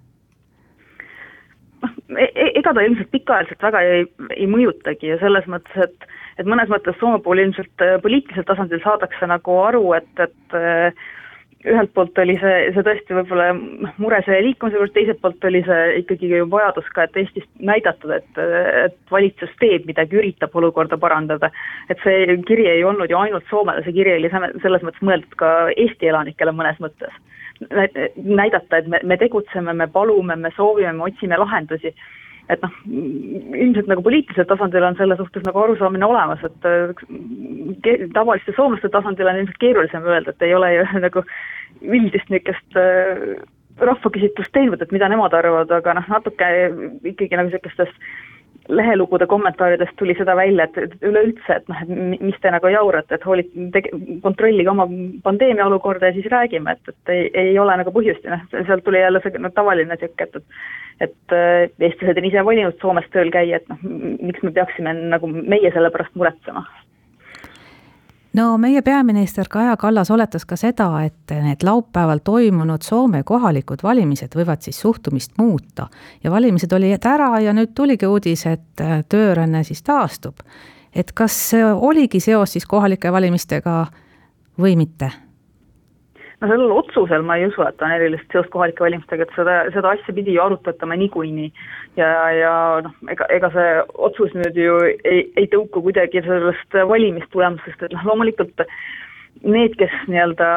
noh, 1.83 1.95
e-, 2.17 2.31
e-, 2.35 2.51
ega 2.59 2.73
ta 2.73 2.83
ilmselt 2.83 3.11
pikaajaliselt 3.11 3.63
väga 3.69 3.81
ei, 3.87 4.05
ei 4.35 4.47
mõjutagi 4.47 5.13
ja 5.13 5.19
selles 5.23 5.47
mõttes, 5.51 5.87
et 5.87 6.09
et 6.37 6.47
mõnes 6.49 6.71
mõttes 6.71 6.97
Soome 6.99 7.21
puhul 7.23 7.43
ilmselt 7.43 7.87
poliitilisel 8.01 8.47
tasandil 8.47 8.81
saadakse 8.83 9.27
nagu 9.29 9.59
aru, 9.67 9.83
et, 9.99 10.25
et 10.27 10.57
ühelt 11.63 11.93
poolt 11.95 12.17
oli 12.19 12.35
see, 12.41 12.55
see 12.75 12.83
tõesti 12.85 13.15
võib-olla 13.15 13.51
mure 14.01 14.19
selle 14.25 14.41
liikumise 14.47 14.77
juures, 14.77 14.93
teiselt 14.95 15.19
poolt 15.23 15.45
oli 15.47 15.61
see 15.65 15.83
ikkagi 16.01 16.31
vajadus 16.51 16.89
ka, 16.95 17.05
et 17.07 17.19
Eestis 17.21 17.45
näidata, 17.59 18.17
et, 18.17 18.41
et 18.85 18.97
valitsus 19.11 19.51
teeb 19.61 19.87
midagi, 19.87 20.19
üritab 20.19 20.55
olukorda 20.59 20.99
parandada. 20.99 21.51
et 21.89 21.99
see 22.03 22.37
kiri 22.47 22.67
ei 22.69 22.83
olnud 22.83 23.11
ju 23.11 23.19
ainult 23.19 23.47
Soomele, 23.49 23.83
see 23.85 23.95
kiri 23.95 24.17
oli 24.17 24.31
selles 24.33 24.83
mõttes 24.83 25.05
mõeldud 25.07 25.39
ka 25.39 25.53
Eesti 25.77 26.11
elanikele 26.11 26.55
mõnes 26.55 26.79
mõttes. 26.83 27.15
näidata, 28.17 28.77
et 28.77 28.87
me, 28.87 28.99
me 29.03 29.17
tegutseme, 29.17 29.73
me 29.73 29.87
palume, 29.87 30.35
me 30.35 30.51
soovime, 30.57 30.91
me 30.97 31.07
otsime 31.07 31.37
lahendusi 31.37 31.93
et 32.51 32.63
noh, 32.63 32.75
ilmselt 32.89 33.87
nagu 33.87 34.03
poliitilisel 34.03 34.47
tasandil 34.49 34.83
on 34.83 34.97
selle 34.99 35.15
suhtes 35.19 35.45
nagu 35.47 35.61
arusaamine 35.63 36.05
olemas, 36.05 36.43
et 36.43 36.67
äh, 36.67 38.05
tavaliste 38.15 38.55
soomlaste 38.57 38.91
tasandil 38.91 39.29
on 39.29 39.39
ilmselt 39.41 39.61
keerulisem 39.63 40.07
öelda, 40.07 40.33
et 40.33 40.47
ei 40.47 40.55
ole 40.55 40.73
ju 40.75 40.85
nagu 41.07 41.23
üldist 41.81 42.33
niisugust 42.33 42.79
äh, 42.79 43.23
rahvaküsitlust 43.79 44.53
teinud, 44.53 44.81
et 44.81 44.91
mida 44.93 45.09
nemad 45.09 45.33
arvavad, 45.33 45.71
aga 45.71 45.97
noh, 45.97 46.11
natuke 46.11 46.51
ikkagi 47.13 47.39
nagu 47.39 47.49
niisugustes 47.49 47.95
lehelugude 48.69 49.27
kommentaaridest 49.27 49.95
tuli 49.99 50.15
seda 50.17 50.35
välja, 50.35 50.67
et 50.67 51.01
üleüldse, 51.03 51.57
et 51.57 51.67
noh, 51.71 51.81
et 51.83 52.21
mis 52.21 52.37
te 52.41 52.51
nagu 52.53 52.71
jaurate, 52.71 53.17
et 53.17 53.25
hoolit-, 53.27 53.51
tege-, 53.75 53.91
kontrollige 54.23 54.71
oma 54.71 54.87
pandeemia 55.23 55.67
olukorda 55.67 56.09
ja 56.09 56.17
siis 56.17 56.29
räägime, 56.31 56.77
et, 56.77 56.93
et 56.93 57.13
ei, 57.15 57.25
ei 57.47 57.59
ole 57.59 57.75
nagu 57.79 57.91
põhjust. 57.95 58.23
Ja 58.23 58.37
noh, 58.37 58.47
sealt 58.53 58.85
tuli 58.87 59.01
jälle 59.03 59.21
see 59.23 59.41
no, 59.41 59.51
tavaline 59.55 59.95
niisugune, 59.95 60.29
et, 60.29 60.39
et 61.03 61.33
et 61.33 61.83
eestlased 61.83 62.19
on 62.21 62.27
ise 62.29 62.45
valinud 62.45 62.77
Soomes 62.79 63.07
tööl 63.11 63.31
käia, 63.33 63.57
et 63.57 63.69
noh, 63.71 63.79
miks 64.21 64.43
me 64.45 64.53
peaksime 64.55 64.93
nagu 65.11 65.27
meie 65.33 65.71
selle 65.73 65.89
pärast 65.91 66.15
muretsema 66.15 66.63
no 68.33 68.57
meie 68.57 68.81
peaminister 68.81 69.47
Kaja 69.49 69.77
Kallas 69.77 70.11
oletas 70.11 70.45
ka 70.45 70.55
seda, 70.55 70.89
et 71.05 71.31
need 71.31 71.63
laupäeval 71.63 72.19
toimunud 72.23 72.81
Soome 72.81 73.23
kohalikud 73.23 73.83
valimised 73.83 74.35
võivad 74.35 74.61
siis 74.61 74.79
suhtumist 74.79 75.37
muuta. 75.37 75.87
ja 76.23 76.31
valimised 76.31 76.73
olid 76.73 77.05
ära 77.05 77.39
ja 77.39 77.53
nüüd 77.53 77.73
tuligi 77.75 78.07
uudis, 78.07 78.45
et 78.45 78.81
äh, 78.81 79.03
tööränne 79.09 79.63
siis 79.63 79.83
taastub. 79.83 80.39
et 80.95 81.11
kas 81.11 81.53
oligi 81.75 82.19
seos 82.19 82.51
siis 82.51 82.65
kohalike 82.65 83.11
valimistega 83.11 83.85
või 84.59 84.75
mitte? 84.75 85.11
No 86.43 86.49
sellel 86.51 86.73
otsusel 86.75 87.23
ma 87.23 87.37
ei 87.39 87.47
usu, 87.47 87.63
et 87.63 87.81
on 87.83 87.93
erilist 87.95 88.33
seost 88.33 88.51
kohalike 88.53 88.83
valimistega, 88.83 89.23
et 89.23 89.37
seda, 89.37 89.59
seda 89.75 89.93
asja 89.95 90.15
pidi 90.15 90.35
ju 90.35 90.43
arutatama 90.43 90.97
niikuinii. 90.99 91.51
ja, 91.99 92.09
ja 92.35 92.53
noh, 92.83 92.95
ega, 93.13 93.27
ega 93.31 93.51
see 93.53 93.69
otsus 94.09 94.35
nüüd 94.35 94.59
ju 94.59 94.75
ei, 95.05 95.23
ei 95.39 95.47
tõuku 95.51 95.85
kuidagi 95.87 96.23
sellest 96.25 96.79
valimistulemusest, 96.91 97.87
et 97.87 97.95
noh, 97.95 98.05
loomulikult 98.09 98.65
need, 99.43 99.75
kes 99.79 99.93
nii-öelda 100.11 100.47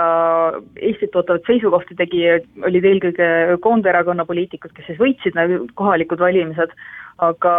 Eestit 0.85 1.15
ootavat 1.17 1.47
seisukohti 1.49 1.97
tegi, 1.99 2.27
olid 2.67 2.85
eelkõige 2.91 3.59
Koonderakonna 3.65 4.27
poliitikud, 4.29 4.75
kes 4.77 4.91
siis 4.91 5.01
võitsid 5.01 5.39
need 5.39 5.71
kohalikud 5.79 6.21
valimised 6.23 6.75
aga 7.19 7.53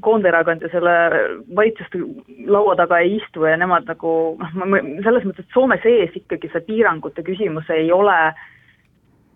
Koonderakond 0.00 0.62
ju 0.62 0.68
selle 0.70 0.92
valitsuste 1.56 1.98
laua 2.46 2.76
taga 2.78 3.00
ei 3.02 3.16
istu 3.16 3.44
ja 3.44 3.56
nemad 3.58 3.88
nagu 3.90 4.12
noh, 4.38 4.76
selles 5.04 5.26
mõttes, 5.26 5.44
et 5.44 5.56
Soome 5.56 5.78
sees 5.82 6.14
ikkagi 6.16 6.50
see 6.52 6.62
piirangute 6.68 7.24
küsimus 7.26 7.68
ei 7.74 7.90
ole, 7.92 8.16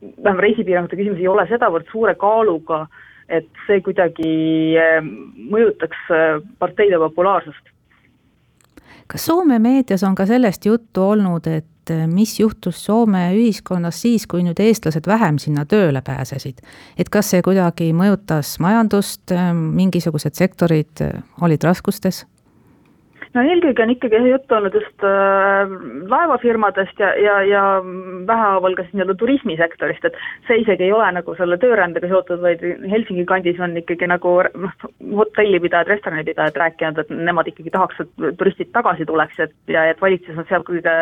vähemalt 0.00 0.44
reisipiirangute 0.46 0.98
küsimus 1.00 1.20
ei 1.20 1.28
ole 1.28 1.48
sedavõrd 1.50 1.90
suure 1.90 2.14
kaaluga, 2.20 2.84
et 3.28 3.48
see 3.66 3.82
kuidagi 3.82 4.32
eh, 4.78 5.00
mõjutaks 5.02 6.08
eh, 6.14 6.38
parteide 6.62 7.00
populaarsust. 7.02 7.71
Kas 9.12 9.26
Soome 9.26 9.58
meedias 9.58 10.02
on 10.02 10.14
ka 10.16 10.26
sellest 10.26 10.64
juttu 10.66 11.02
olnud, 11.04 11.46
et 11.46 11.90
eh, 11.90 12.06
mis 12.08 12.38
juhtus 12.40 12.84
Soome 12.84 13.26
ühiskonnas 13.36 14.00
siis, 14.02 14.26
kui 14.26 14.44
nüüd 14.46 14.60
eestlased 14.62 15.06
vähem 15.06 15.38
sinna 15.42 15.66
tööle 15.68 16.02
pääsesid. 16.02 16.62
et 16.98 17.08
kas 17.12 17.30
see 17.30 17.42
kuidagi 17.42 17.92
mõjutas 17.92 18.56
majandust, 18.60 19.30
eh, 19.30 19.52
mingisugused 19.52 20.38
sektorid 20.38 21.04
eh, 21.04 21.20
olid 21.40 21.64
raskustes? 21.64 22.24
No 23.34 23.44
eelkõige 23.48 23.84
on 23.84 23.92
ikkagi 23.94 24.20
juttu 24.28 24.56
olnud 24.56 24.74
just 24.76 25.04
äh, 25.06 25.72
laevafirmadest 26.10 27.00
ja, 27.00 27.12
ja, 27.20 27.36
ja 27.48 27.62
vähehaaval 28.28 28.76
ka 28.76 28.84
siis 28.86 28.96
nii-öelda 28.96 29.16
turismisektorist, 29.20 30.04
et 30.08 30.18
see 30.48 30.60
isegi 30.62 30.88
ei 30.88 30.92
ole 30.94 31.08
nagu 31.16 31.34
selle 31.38 31.58
töörändega 31.62 32.10
seotud, 32.10 32.42
vaid 32.44 32.64
Helsingi 32.92 33.24
kandis 33.28 33.60
on 33.62 33.76
ikkagi 33.80 34.08
nagu 34.10 34.34
noh, 34.66 34.86
hotellipidajad, 35.22 35.90
restoranipidajad 35.94 36.60
rääkinud, 36.64 37.02
et 37.02 37.14
nemad 37.30 37.48
ikkagi 37.52 37.72
tahaks, 37.74 38.02
et 38.04 38.38
turistid 38.40 38.72
tagasi 38.76 39.08
tuleks, 39.08 39.40
et 39.46 39.56
ja 39.72 39.86
et 39.90 40.00
valitsus 40.02 40.38
on 40.38 40.48
seal 40.50 40.66
kõige 40.68 40.96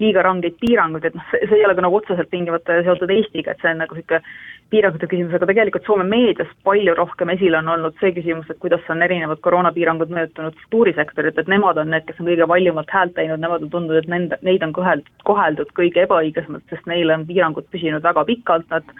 liiga 0.00 0.24
rangeid 0.24 0.58
piiranguid, 0.62 1.10
et 1.10 1.16
noh, 1.18 1.28
see, 1.32 1.44
see 1.48 1.60
ei 1.60 1.68
ole 1.68 1.76
ka 1.76 1.84
nagu 1.84 2.00
otseselt 2.00 2.32
tingimata 2.32 2.80
seotud 2.86 3.12
Eestiga, 3.16 3.52
et 3.52 3.64
see 3.64 3.72
on 3.72 3.84
nagu 3.84 3.96
niisugune 3.96 4.22
piirangute 4.70 5.06
küsimus, 5.10 5.34
aga 5.36 5.46
tegelikult 5.50 5.86
Soome 5.86 6.06
meedias 6.08 6.48
palju 6.66 6.94
rohkem 6.98 7.30
esile 7.34 7.60
on 7.60 7.68
olnud 7.74 7.98
see 8.00 8.12
küsimus, 8.16 8.48
et 8.50 8.58
kuidas 8.62 8.86
on 8.92 9.04
erinevad 9.06 9.38
koroonapiirangud 9.44 10.10
mõjutanud 10.14 10.56
kultuurisektorit, 10.62 11.38
et 11.38 11.50
nemad 11.52 11.78
on 11.82 11.92
need, 11.94 12.06
kes 12.08 12.18
on 12.20 12.30
kõige 12.30 12.48
valjumalt 12.50 12.90
häält 12.94 13.14
teinud, 13.18 13.42
nemad 13.42 13.66
on 13.66 13.70
tundnud, 13.74 14.00
et 14.00 14.10
nende, 14.10 14.38
neid 14.46 14.66
on 14.66 14.74
koheldud, 14.76 15.12
koheldud 15.28 15.70
kõige 15.78 16.02
ebaõiglasemalt, 16.06 16.66
sest 16.72 16.90
neil 16.90 17.14
on 17.14 17.28
piirangud 17.28 17.70
püsinud 17.70 18.02
väga 18.06 18.26
pikalt, 18.26 18.66
nad 18.74 18.90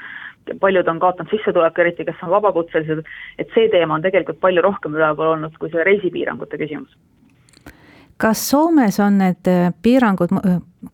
paljud 0.62 0.88
on 0.88 1.02
kaotanud 1.02 1.34
sissetuleku, 1.34 1.82
eriti 1.82 2.06
kes 2.06 2.22
on 2.22 2.30
vabakutselised, 2.36 3.02
et 3.42 3.54
see 3.54 3.66
teema 3.72 3.98
on 3.98 4.06
tegelikult 4.06 4.38
palju 4.40 4.62
rohkem 4.62 4.94
üleval 4.94 5.34
olnud 5.34 5.58
kui 5.58 5.72
see 5.74 5.86
reisipiirangute 5.90 6.62
küsimus. 6.62 6.94
Kas 8.16 8.40
Soomes 8.48 8.96
on 9.02 9.18
need 9.20 9.50
äh, 9.50 9.72
piirangud, 9.82 10.32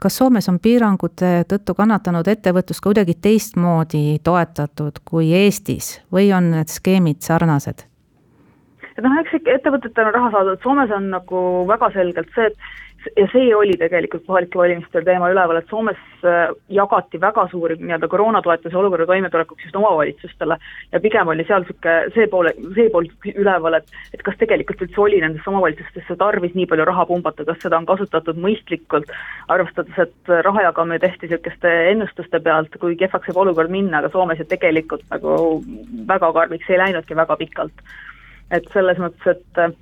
kas 0.03 0.17
Soomes 0.17 0.49
on 0.49 0.59
piirangute 0.63 1.45
tõttu 1.49 1.75
kannatanud 1.75 2.29
ettevõtlus 2.29 2.81
kuidagi 2.81 3.15
teistmoodi 3.15 4.19
toetatud 4.25 5.03
kui 5.05 5.33
Eestis 5.37 5.99
või 6.13 6.33
on 6.37 6.51
need 6.55 6.73
skeemid 6.73 7.23
sarnased? 7.25 7.87
Noh, 9.03 9.19
eks 9.21 9.37
ettevõtetel 9.43 10.11
on 10.11 10.17
raha 10.17 10.31
saadud, 10.35 10.63
Soomes 10.63 10.95
on 10.95 11.11
nagu 11.15 11.43
väga 11.69 11.91
selgelt 11.97 12.33
see, 12.37 12.51
et 12.51 12.57
ja 13.17 13.27
see 13.33 13.51
oli 13.57 13.75
tegelikult 13.79 14.25
kohalike 14.27 14.59
valimistel 14.59 15.05
teema 15.07 15.31
üleval, 15.33 15.59
et 15.59 15.71
Soomes 15.71 15.99
äh, 16.27 16.53
jagati 16.73 17.21
väga 17.21 17.45
suuri 17.51 17.77
nii-öelda 17.81 18.09
koroonatoetuse 18.09 18.79
olukorra 18.79 19.07
toimetulekuks 19.11 19.67
just 19.67 19.77
omavalitsustele 19.77 20.59
ja 20.93 21.01
pigem 21.01 21.33
oli 21.33 21.47
seal 21.49 21.65
niisugune 21.65 22.13
see 22.15 22.29
poole, 22.31 22.55
see 22.77 22.89
pool 22.95 23.09
üleval, 23.33 23.79
et 23.79 24.15
et 24.15 24.23
kas 24.27 24.39
tegelikult 24.41 24.85
üldse 24.87 25.03
oli 25.03 25.21
nendesse 25.23 25.51
omavalitsustesse 25.51 26.17
tarvis 26.21 26.55
nii 26.59 26.69
palju 26.71 26.87
raha 26.89 27.07
pumbata, 27.11 27.47
kas 27.49 27.61
seda 27.65 27.81
on 27.81 27.89
kasutatud 27.89 28.39
mõistlikult, 28.45 29.11
arvestades, 29.53 29.99
et 30.07 30.33
raha 30.47 30.69
jagamine 30.69 31.01
tehti 31.03 31.27
niisuguste 31.27 31.75
ennustuste 31.91 32.41
pealt, 32.45 32.79
kui 32.81 32.97
kehvaks 33.01 33.33
võib 33.33 33.45
olukord 33.47 33.73
minna, 33.73 33.99
aga 33.99 34.13
Soomes 34.15 34.41
ju 34.41 34.49
tegelikult 34.49 35.05
nagu 35.11 35.37
väga 36.09 36.33
karmiks 36.39 36.71
ei 36.71 36.81
läinudki 36.85 37.19
väga 37.19 37.39
pikalt. 37.41 37.87
Et 38.53 38.69
selles 38.75 39.01
mõttes, 39.01 39.37
et 39.37 39.81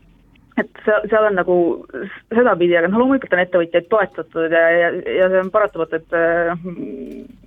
et 0.60 0.80
seal, 0.84 1.04
seal 1.08 1.26
on 1.28 1.36
nagu 1.38 1.56
sedapidi, 2.34 2.74
aga 2.76 2.88
noh, 2.90 3.00
loomulikult 3.02 3.34
on 3.36 3.42
ettevõtjaid 3.42 3.86
toetatud 3.92 4.54
ja, 4.54 4.62
ja, 4.74 4.88
ja 5.18 5.28
see 5.32 5.42
on 5.44 5.52
paratamatu, 5.54 6.00
et 6.00 6.16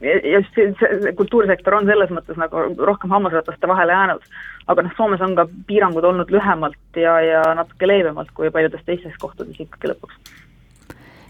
ja 0.07 0.37
just 0.37 0.55
see, 0.57 0.71
see 0.79 1.13
kultuurisektor 1.19 1.77
on 1.77 1.89
selles 1.89 2.13
mõttes 2.15 2.39
nagu 2.39 2.65
rohkem 2.89 3.13
hammasrataste 3.13 3.69
vahele 3.69 3.95
jäänud. 3.95 4.29
aga 4.67 4.85
noh, 4.85 4.95
Soomes 4.97 5.21
on 5.21 5.35
ka 5.35 5.47
piirangud 5.67 6.07
olnud 6.09 6.31
lühemalt 6.31 7.01
ja, 7.03 7.19
ja 7.21 7.43
natuke 7.59 7.87
leebemalt 7.87 8.31
kui 8.33 8.51
paljudes 8.51 8.85
teistes 8.87 9.19
kohtades 9.21 9.59
ikkagi 9.59 9.91
lõpuks. 9.91 10.33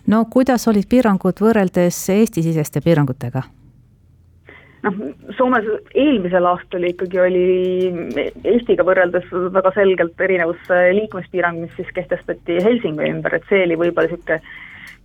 no 0.08 0.24
kuidas 0.30 0.68
olid 0.72 0.88
piirangud 0.90 1.44
võrreldes 1.48 2.00
Eesti-siseste 2.16 2.86
piirangutega? 2.86 3.44
Noh, 4.84 5.00
Soomes 5.38 5.70
eelmisel 5.94 6.48
aastal 6.50 6.86
ikkagi 6.88 7.22
oli 7.24 7.46
Eestiga 8.44 8.86
võrreldes 8.88 9.30
väga 9.56 9.72
selgelt 9.78 10.22
erinevus 10.28 10.70
liikumispiirang, 11.00 11.64
mis 11.64 11.74
siis 11.80 11.90
kehtestati 11.96 12.60
Helsingi 12.64 13.10
ümber, 13.10 13.38
et 13.38 13.50
see 13.50 13.64
oli 13.68 13.80
võib-olla 13.80 14.12
niisugune 14.12 14.42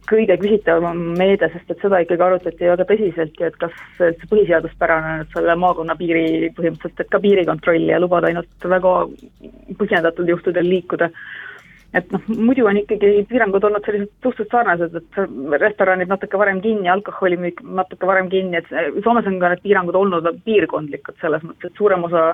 kõige 0.09 0.39
küsitavam 0.41 1.01
meede, 1.19 1.51
sest 1.53 1.73
et 1.73 1.83
seda 1.85 2.01
ikkagi 2.01 2.25
arutati 2.25 2.71
väga 2.71 2.87
tõsiselt 2.89 3.41
ja 3.41 3.51
et 3.51 3.59
kas 3.61 3.75
üldse 4.01 4.29
põhiseaduspärane 4.31 5.11
on, 5.11 5.25
et 5.25 5.35
selle 5.37 5.57
maakonna 5.61 5.97
piiri 5.99 6.49
põhimõtteliselt, 6.57 7.03
et 7.05 7.13
ka 7.13 7.21
piirikontrolli 7.21 7.93
ja 7.93 8.01
lubada 8.01 8.31
ainult 8.31 8.69
väga 8.73 8.95
põhjendatud 9.81 10.33
juhtudel 10.33 10.69
liikuda 10.69 11.11
et 11.97 12.13
noh, 12.13 12.25
muidu 12.37 12.67
on 12.69 12.77
ikkagi 12.77 13.25
piirangud 13.31 13.65
olnud 13.65 13.87
sellised 13.87 14.11
suhteliselt 14.23 14.53
sarnased, 14.53 14.97
et 15.01 15.61
restoranid 15.63 16.11
natuke 16.11 16.41
varem 16.41 16.61
kinni, 16.65 16.89
alkoholimüük 16.93 17.63
natuke 17.65 18.07
varem 18.07 18.29
kinni, 18.33 18.61
et 18.61 19.03
Soomes 19.05 19.27
on 19.27 19.39
ka 19.41 19.55
need 19.55 19.65
piirangud 19.65 19.97
olnud 19.97 20.29
piirkondlikud 20.45 21.17
selles 21.23 21.45
mõttes, 21.47 21.71
et 21.71 21.81
suurem 21.81 22.05
osa 22.09 22.33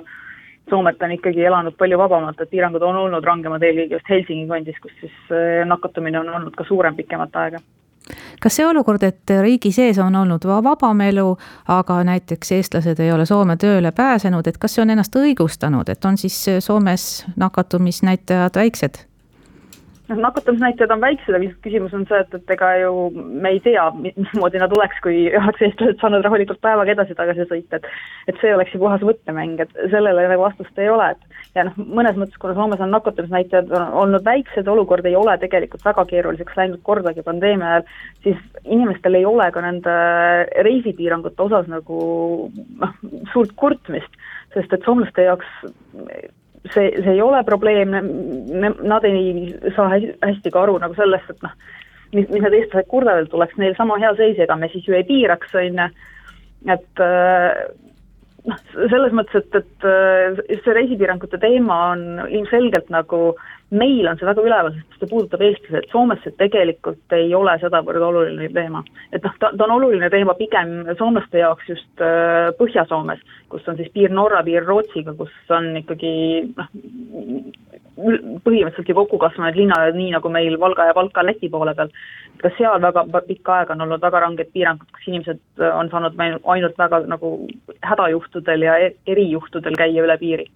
Soomet 0.71 1.03
on 1.05 1.13
ikkagi 1.13 1.45
elanud 1.45 1.77
palju 1.77 1.99
vabamalt, 2.01 2.41
et 2.41 2.51
piirangud 2.51 2.83
on 2.83 2.97
olnud 3.05 3.25
rangemad 3.25 3.63
eelkõige 3.63 3.99
just 3.99 4.11
Helsingi 4.11 4.49
kandis, 4.49 4.79
kus 4.81 4.95
siis 5.03 5.17
eh, 5.31 5.63
nakatumine 5.69 6.23
on 6.23 6.31
olnud 6.39 6.57
ka 6.57 6.67
suurem 6.69 6.97
pikemat 6.97 7.43
aega 7.45 7.63
kas 8.41 8.59
see 8.59 8.67
olukord, 8.69 9.03
et 9.07 9.31
riigi 9.41 9.71
sees 9.73 9.97
on 10.03 10.17
olnud 10.21 10.45
vabam 10.45 11.01
elu, 11.01 11.31
aga 11.73 12.03
näiteks 12.05 12.53
eestlased 12.59 13.01
ei 13.01 13.13
ole 13.13 13.25
Soome 13.25 13.57
tööle 13.57 13.95
pääsenud, 13.97 14.47
et 14.47 14.59
kas 14.61 14.77
see 14.77 14.83
on 14.85 14.93
ennast 14.93 15.17
õigustanud, 15.17 15.89
et 15.89 16.05
on 16.05 16.21
siis 16.21 16.37
Soomes 16.61 17.25
nakatumisnäitajad 17.41 18.61
väiksed? 18.61 19.05
Noh, 20.09 20.19
nakatumisnäitajad 20.21 20.93
on 20.93 21.01
väiksed, 21.01 21.37
aga 21.37 21.51
küsimus 21.65 21.95
on 21.97 22.05
see, 22.09 22.19
et, 22.21 22.35
et 22.37 22.53
ega 22.55 22.71
ju 22.83 22.93
me 23.15 23.55
ei 23.55 23.61
tea, 23.65 23.85
mismoodi 23.97 24.61
nad 24.61 24.73
oleks, 24.77 24.99
kui 25.05 25.27
oleks 25.41 25.65
eestlased 25.65 26.03
saanud 26.03 26.25
rahulikult 26.27 26.61
päevaga 26.65 26.93
edasi-tagasi 26.95 27.49
sõita, 27.51 27.81
et 27.81 27.89
et 28.33 28.41
see 28.41 28.53
oleks 28.55 28.75
ju 28.75 28.81
puhas 28.83 29.05
mõttemäng, 29.05 29.61
et 29.65 29.73
sellele 29.93 30.27
nagu 30.29 30.45
vastust 30.45 30.79
ei 30.81 30.91
ole, 30.93 31.11
et 31.15 31.57
ja 31.57 31.67
noh, 31.69 31.79
mõnes 31.79 32.19
mõttes, 32.21 32.39
kuna 32.41 32.57
Soomes 32.59 32.85
on 32.85 32.93
nakatumisnäitajad 32.95 33.73
olnud 34.03 34.25
väiksed, 34.27 34.69
olukord 34.69 35.07
ei 35.09 35.17
ole 35.17 35.37
tegelikult 35.41 35.85
väga 35.87 36.07
keeruliseks 36.13 36.61
läinud 36.61 36.85
kordagi 36.87 37.25
pandeemia 37.25 37.75
ajal, 37.75 37.91
siis 38.27 38.41
inimestel 38.65 39.21
ei 39.21 39.29
ole 39.29 39.51
ka 39.55 39.65
nende 39.65 39.99
reisipiirangute 40.69 41.49
osas 41.49 41.69
nagu 41.71 41.99
noh, 42.53 42.97
suurt 43.33 43.57
kurtmist, 43.57 44.25
sest 44.55 44.73
et 44.73 44.85
soomlaste 44.85 45.29
jaoks 45.29 45.61
see, 46.73 46.91
see 47.03 47.15
ei 47.17 47.23
ole 47.23 47.43
probleem, 47.45 47.95
nad 48.83 49.05
ei 49.09 49.55
saa 49.77 49.91
hästi 49.93 50.53
ka 50.53 50.65
aru 50.65 50.79
nagu 50.83 50.97
sellest, 50.99 51.31
et 51.31 51.45
noh, 51.45 51.55
mis, 52.15 52.29
mis 52.31 52.43
need 52.43 52.59
eestlased 52.61 52.91
kurdavad, 52.91 53.29
et 53.29 53.37
oleks 53.37 53.57
neil 53.61 53.77
sama 53.79 53.99
hea 54.03 54.15
seis, 54.19 54.41
ega 54.41 54.57
me 54.57 54.71
siis 54.73 54.89
ju 54.89 54.97
ei 54.97 55.07
piiraks, 55.09 55.55
on 55.61 55.83
ju, 55.83 55.89
et 56.75 57.05
äh, 57.05 57.51
noh, 58.51 58.63
selles 58.75 59.15
mõttes, 59.17 59.45
et, 59.45 59.59
et 59.61 59.89
äh, 59.89 60.41
see 60.65 60.77
reisipiirangute 60.77 61.41
teema 61.43 61.79
on 61.93 62.05
ilmselgelt 62.29 62.91
nagu 62.93 63.35
meil 63.75 64.07
on 64.09 64.19
see 64.19 64.29
väga 64.29 64.45
üleval, 64.45 64.75
sest 64.77 65.01
see 65.03 65.11
puudutab 65.11 65.43
eestlasi, 65.43 65.81
et 65.81 65.93
Soomes 65.93 66.21
see 66.25 66.35
tegelikult 66.39 67.17
ei 67.17 67.33
ole 67.37 67.57
sedavõrd 67.63 68.05
oluline 68.09 68.51
teema. 68.55 68.85
et 69.13 69.25
noh, 69.25 69.35
ta, 69.41 69.51
ta 69.57 69.67
on 69.67 69.77
oluline 69.79 70.11
teema 70.13 70.37
pigem 70.39 70.77
soomlaste 70.99 71.41
jaoks 71.41 71.71
just 71.73 72.05
äh, 72.05 72.53
Põhja-Soomes, 72.61 73.25
kus 73.53 73.69
on 73.71 73.79
siis 73.81 73.91
piir 73.95 74.13
Norra, 74.15 74.45
piir 74.47 74.67
Rootsiga, 74.69 75.17
kus 75.19 75.33
on 75.55 75.73
ikkagi 75.81 76.15
noh, 76.55 76.71
põhimõtteliselt 77.97 78.89
ju 78.89 78.97
kokku 78.97 79.19
kasvanud 79.23 79.57
linnad, 79.59 79.95
nii 79.95 80.11
nagu 80.17 80.31
meil 80.33 80.59
Valga 80.61 80.89
ja 80.89 80.95
Valka 80.97 81.25
Läti 81.25 81.49
poole 81.49 81.75
peal. 81.75 81.93
ka 82.43 82.51
seal 82.59 82.83
väga 82.83 83.05
pikka 83.29 83.55
aega 83.59 83.73
on 83.73 83.81
olnud 83.87 84.03
väga 84.03 84.21
ranged 84.21 84.51
piirangud, 84.53 84.91
kus 84.93 85.07
inimesed 85.09 85.63
on 85.73 85.91
saanud 85.91 86.19
ainult 86.19 86.79
väga 86.79 87.05
nagu 87.07 87.31
hädajuhtudel 87.83 88.63
ja 88.63 88.77
e-, 88.79 88.95
erijuhtudel 89.07 89.79
käia 89.79 90.05
üle 90.05 90.19
piiri 90.19 90.51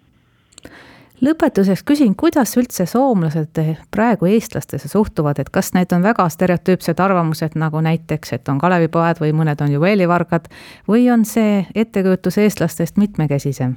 lõpetuseks 1.24 1.82
küsin, 1.86 2.14
kuidas 2.14 2.52
üldse 2.60 2.86
soomlased 2.86 3.58
praegu 3.90 4.28
eestlastesse 4.30 4.88
suhtuvad, 4.88 5.40
et 5.42 5.50
kas 5.50 5.72
need 5.74 5.92
on 5.94 6.04
väga 6.06 6.28
stereotüüpsed 6.30 7.00
arvamused, 7.02 7.58
nagu 7.58 7.82
näiteks, 7.82 8.32
et 8.38 8.48
on 8.48 8.60
Kalevipoed 8.62 9.22
või 9.22 9.34
mõned 9.34 9.62
on 9.64 9.74
juveelivargad 9.74 10.48
või 10.88 11.08
on 11.10 11.26
see 11.26 11.64
ettekujutus 11.74 12.38
eestlastest 12.44 13.02
mitmekesisem? 13.02 13.76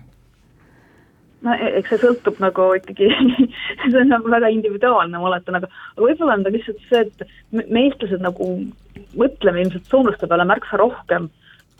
No 1.46 1.56
e-, 1.56 1.74
eks 1.80 1.94
see 1.94 2.02
sõltub 2.04 2.40
nagu 2.44 2.70
ikkagi 2.80 3.10
see 3.92 4.00
on 4.04 4.12
nagu 4.14 4.32
väga 4.32 4.52
individuaalne, 4.54 5.18
ma 5.18 5.30
oletan, 5.32 5.60
aga 5.60 5.70
võib-olla 6.00 6.38
on 6.38 6.46
ta 6.46 6.54
lihtsalt 6.54 6.82
see, 6.90 7.06
et 7.08 7.28
me, 7.52 7.86
eestlased 7.88 8.24
nagu 8.24 8.50
mõtleme 9.18 9.66
ilmselt 9.66 9.90
soomlaste 9.92 10.30
peale 10.30 10.48
märksa 10.48 10.80
rohkem 10.82 11.30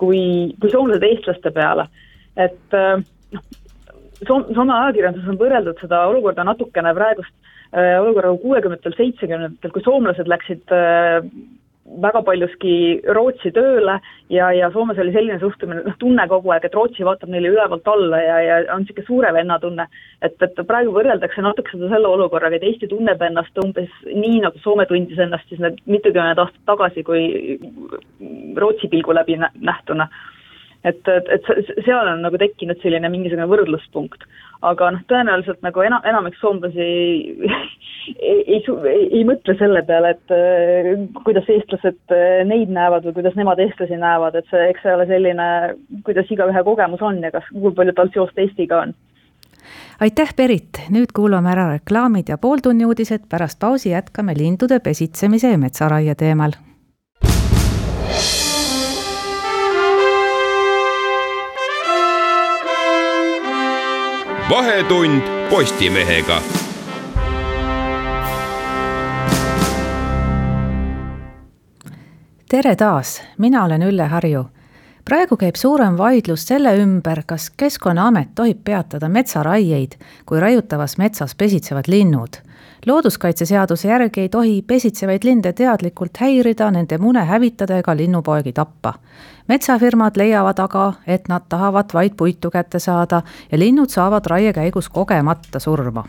kui, 0.02 0.22
kui 0.62 0.74
soomlased 0.74 1.06
eestlaste 1.08 1.54
peale. 1.56 1.88
et 2.40 2.78
noh, 2.78 3.50
Soom-, 4.22 4.52
Soome 4.54 4.74
ajakirjanduses 4.76 5.30
on 5.32 5.40
võrreldud 5.40 5.80
seda 5.82 6.04
olukorda 6.12 6.44
natukene 6.46 6.92
praegust 6.94 7.34
äh, 7.74 7.96
olukorraga 7.98 8.38
kuuekümnendatel, 8.44 8.94
seitsmekümnendatel, 9.00 9.74
kui 9.74 9.82
soomlased 9.86 10.30
läksid 10.30 10.74
äh, 10.78 11.26
väga 12.02 12.22
paljuski 12.26 12.74
Rootsi 13.16 13.52
tööle 13.56 13.98
ja, 14.32 14.50
ja 14.56 14.70
Soomes 14.74 15.00
oli 15.02 15.14
selline 15.16 15.40
suhtumine, 15.42 15.82
noh 15.86 15.96
tunne 16.00 16.28
kogu 16.30 16.54
aeg, 16.54 16.66
et 16.68 16.76
Rootsi 16.78 17.06
vaatab 17.06 17.32
neile 17.34 17.52
ülevalt 17.52 17.88
alla 17.92 18.22
ja, 18.22 18.38
ja 18.46 18.60
on 18.76 18.86
niisugune 18.86 19.08
suure 19.08 19.34
venna 19.36 19.58
tunne. 19.60 19.88
et, 20.22 20.36
et 20.42 20.62
praegu 20.68 20.94
võrreldakse 20.96 21.42
natuke 21.42 21.74
seda 21.74 21.90
selle 21.92 22.08
olukorraga, 22.08 22.56
et 22.56 22.68
Eesti 22.70 22.90
tunneb 22.92 23.22
ennast 23.22 23.58
umbes 23.64 23.90
nii, 24.06 24.42
nagu 24.46 24.62
Soome 24.64 24.86
tundis 24.90 25.20
ennast 25.20 25.50
siis 25.50 25.62
need 25.64 25.82
mitukümmend 25.86 26.40
aastat 26.40 26.62
tagasi, 26.70 27.04
kui 27.04 27.58
Rootsi 28.58 28.92
pilgu 28.92 29.18
läbi 29.18 29.40
nähtuna 29.42 30.10
et, 30.84 31.02
et, 31.08 31.30
et 31.36 31.50
seal 31.86 32.10
on 32.10 32.24
nagu 32.26 32.40
tekkinud 32.42 32.80
selline 32.82 33.10
mingisugune 33.12 33.50
võrdluspunkt. 33.50 34.26
aga 34.62 34.92
noh, 34.94 35.02
tõenäoliselt 35.10 35.62
nagu 35.66 35.82
ena-, 35.82 36.02
enamik 36.10 36.36
soomlasi 36.38 36.88
ei, 38.30 38.42
ei, 38.46 38.60
ei, 38.62 39.06
ei, 39.08 39.24
mõtle 39.26 39.56
selle 39.60 39.82
peale, 39.88 40.16
et 40.16 40.34
äh, 40.36 40.92
kuidas 41.26 41.50
eestlased 41.50 42.16
äh, 42.16 42.42
neid 42.48 42.74
näevad 42.74 43.06
või 43.08 43.20
kuidas 43.20 43.38
nemad 43.40 43.62
eestlasi 43.62 43.98
näevad, 44.02 44.38
et 44.38 44.50
see, 44.54 44.68
eks 44.70 44.86
see 44.86 44.98
ole 44.98 45.08
selline, 45.10 45.48
kuidas 46.08 46.34
igaühe 46.34 46.66
kogemus 46.68 47.02
on 47.06 47.22
ja 47.26 47.34
kas, 47.34 47.48
kui 47.54 47.74
palju 47.78 47.98
tal 47.98 48.14
seost 48.14 48.42
Eestiga 48.42 48.84
on. 48.86 48.98
Aitäh, 50.02 50.32
Berit, 50.34 50.82
nüüd 50.90 51.14
kuulame 51.14 51.52
ära 51.54 51.68
reklaamid 51.76 52.32
ja 52.34 52.40
pooltunni 52.42 52.88
uudised, 52.90 53.30
pärast 53.30 53.60
pausi 53.62 53.94
jätkame 53.94 54.34
lindude 54.38 54.82
pesitsemise 54.82 55.54
ja 55.54 55.62
metsaraie 55.62 56.18
teemal 56.18 56.58
vahetund 64.52 65.22
Postimehega. 65.50 66.42
tere 72.50 72.76
taas, 72.76 73.22
mina 73.38 73.64
olen 73.64 73.82
Ülle 73.84 74.04
Harju. 74.04 74.46
praegu 75.06 75.38
käib 75.38 75.56
suurem 75.56 75.98
vaidlus 75.98 76.44
selle 76.48 76.76
ümber, 76.84 77.24
kas 77.26 77.50
Keskkonnaamet 77.50 78.36
tohib 78.36 78.60
peatada 78.64 79.10
metsaraieid, 79.10 79.92
kui 80.26 80.40
raiutavas 80.40 80.98
metsas 80.98 81.36
pesitsevad 81.36 81.88
linnud 81.88 82.51
looduskaitseseaduse 82.86 83.88
järgi 83.88 84.22
ei 84.22 84.30
tohi 84.30 84.62
pesitsevaid 84.68 85.24
linde 85.24 85.54
teadlikult 85.54 86.18
häirida, 86.18 86.72
nende 86.72 86.98
mune 86.98 87.26
hävitada 87.26 87.78
ega 87.78 87.96
linnupoegi 87.98 88.54
tappa. 88.54 88.94
metsafirmad 89.48 90.18
leiavad 90.18 90.60
aga, 90.60 90.94
et 91.08 91.28
nad 91.28 91.42
tahavad 91.50 91.94
vaid 91.94 92.16
puitu 92.18 92.52
kätte 92.52 92.80
saada 92.80 93.22
ja 93.52 93.60
linnud 93.60 93.90
saavad 93.90 94.26
raie 94.26 94.54
käigus 94.54 94.90
kogemata 94.90 95.60
surma 95.60 96.06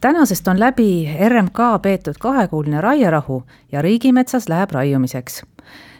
tänasest 0.00 0.48
on 0.48 0.60
läbi 0.60 1.08
RMK 1.28 1.58
peetud 1.82 2.14
kahekuuline 2.20 2.80
raierahu 2.80 3.42
ja 3.72 3.82
riigimetsas 3.82 4.48
läheb 4.48 4.70
raiumiseks. 4.70 5.42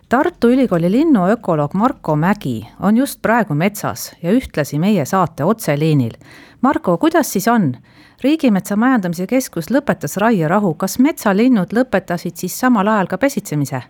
Tartu 0.09 0.49
Ülikooli 0.49 0.91
linnuökoloog 0.91 1.75
Marko 1.75 2.17
Mägi 2.17 2.69
on 2.81 2.97
just 2.97 3.23
praegu 3.23 3.55
metsas 3.55 4.17
ja 4.23 4.33
ühtlasi 4.33 4.79
meie 4.79 5.05
saate 5.05 5.45
otseliinil. 5.45 6.17
Marko, 6.61 6.99
kuidas 6.99 7.33
siis 7.33 7.49
on? 7.49 7.77
Riigimetsa 8.23 8.77
Majandamise 8.77 9.27
Keskus 9.27 9.71
lõpetas 9.73 10.19
raierahu, 10.21 10.75
kas 10.75 10.99
metsalinnud 11.01 11.73
lõpetasid 11.77 12.37
siis 12.37 12.59
samal 12.61 12.89
ajal 12.89 13.09
ka 13.11 13.19
pesitsemise? 13.19 13.83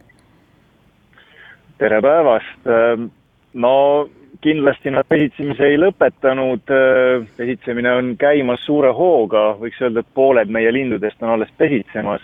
tere 1.81 2.03
päevast, 2.05 2.67
ähm, 2.69 3.07
no 3.55 4.09
kindlasti 4.45 4.91
nad 4.93 5.07
pesitsemise 5.09 5.65
ei 5.65 5.79
lõpetanud, 5.81 6.69
äh, 6.69 7.25
pesitsemine 7.37 7.95
on 7.97 8.11
käimas 8.21 8.61
suure 8.67 8.91
hooga, 8.93 9.55
võiks 9.61 9.81
öelda, 9.81 10.05
et 10.05 10.15
pooled 10.15 10.53
meie 10.53 10.73
lindudest 10.73 11.23
on 11.23 11.37
alles 11.37 11.49
pesitsemas. 11.59 12.21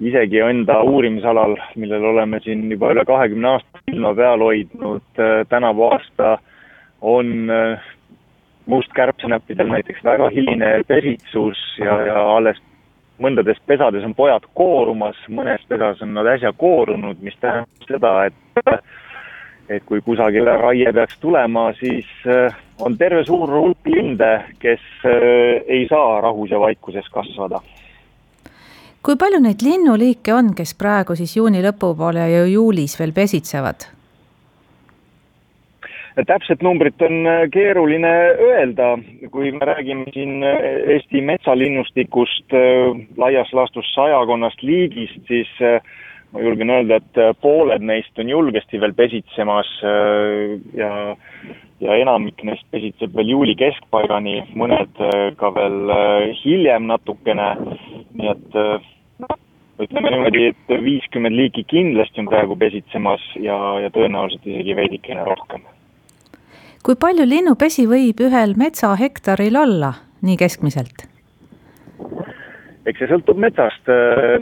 isegi 0.00 0.38
enda 0.40 0.78
uurimisalal, 0.80 1.58
millel 1.76 2.04
oleme 2.14 2.38
siin 2.40 2.70
juba 2.70 2.88
üle 2.94 3.02
kahekümne 3.04 3.48
aasta 3.48 3.82
silma 3.84 4.14
peal 4.14 4.40
hoidnud, 4.40 5.02
äh, 5.18 5.42
tänavu 5.48 5.90
aasta 5.90 6.38
on 7.00 7.50
mustkärbsenäppidel 8.70 9.68
näiteks 9.74 10.04
väga 10.04 10.30
hiline 10.34 10.72
pesitsus 10.88 11.60
ja, 11.78 12.00
ja 12.06 12.22
alles 12.36 12.60
mõndades 13.20 13.60
pesades 13.66 14.04
on 14.06 14.14
pojad 14.16 14.46
koorumas, 14.56 15.18
mõnes 15.28 15.62
pesas 15.68 16.00
on 16.02 16.14
nad 16.16 16.28
äsja 16.36 16.52
koorunud, 16.56 17.20
mis 17.20 17.36
tähendab 17.40 17.88
seda, 17.88 18.14
et 18.30 18.86
et 19.70 19.84
kui 19.86 20.00
kusagile 20.02 20.56
raie 20.58 20.90
peaks 20.92 21.20
tulema, 21.22 21.68
siis 21.78 22.08
äh, 22.26 22.56
on 22.82 22.96
terve 22.98 23.22
suur 23.24 23.52
hulk 23.54 23.86
linde, 23.86 24.30
kes 24.58 24.82
äh, 25.06 25.60
ei 25.66 25.86
saa 25.90 26.20
rahus 26.24 26.50
ja 26.50 26.58
vaikuses 26.60 27.06
kasvada. 27.14 27.60
kui 29.02 29.16
palju 29.16 29.38
neid 29.40 29.62
linnuliike 29.62 30.34
on, 30.34 30.50
kes 30.54 30.74
praegu 30.74 31.14
siis 31.16 31.36
juuni 31.36 31.62
lõpupoole 31.62 32.26
ja 32.34 32.44
juulis 32.50 32.98
veel 32.98 33.14
pesitsevad? 33.16 33.86
Täpset 36.26 36.62
numbrit 36.62 37.02
on 37.02 37.26
äh, 37.26 37.44
keeruline 37.52 38.12
öelda, 38.40 38.98
kui 39.30 39.52
me 39.52 39.66
räägime 39.66 40.10
siin 40.14 40.42
äh, 40.42 40.58
Eesti 40.94 41.20
metsalinnustikust 41.20 42.54
äh, 42.54 43.06
laias 43.16 43.52
laastus 43.52 43.88
sajakonnast 43.94 44.62
liigist, 44.62 45.20
siis 45.28 45.50
ma 46.32 46.42
julgen 46.42 46.70
öelda, 46.70 47.00
et 47.00 47.40
pooled 47.42 47.82
neist 47.82 48.18
on 48.18 48.28
julgesti 48.30 48.80
veel 48.80 48.94
pesitsemas 48.94 49.70
ja, 50.78 50.90
ja 51.82 51.96
enamik 51.98 52.44
neist 52.46 52.62
pesitseb 52.70 53.16
veel 53.18 53.32
juuli 53.32 53.56
keskpaigani, 53.58 54.36
mõned 54.54 55.02
ka 55.40 55.50
veel 55.56 55.90
hiljem 56.44 56.86
natukene, 56.86 57.48
nii 58.14 58.30
et 58.30 58.60
ütleme 59.82 60.14
niimoodi, 60.14 60.46
et 60.52 60.72
viiskümmend 60.86 61.34
liiki 61.34 61.66
kindlasti 61.66 62.22
on 62.22 62.30
praegu 62.30 62.54
pesitsemas 62.62 63.26
ja, 63.42 63.58
ja 63.82 63.90
tõenäoliselt 63.90 64.46
isegi 64.46 64.78
veidikene 64.78 65.26
rohkem. 65.26 65.66
Kui 66.84 66.96
palju 66.96 67.26
linnupesi 67.28 67.86
võib 67.88 68.20
ühel 68.24 68.56
metsahektaril 68.60 69.56
olla, 69.60 69.94
nii 70.24 70.36
keskmiselt? 70.40 71.06
eks 72.88 73.02
see 73.02 73.10
sõltub 73.10 73.38
metsast, 73.38 73.90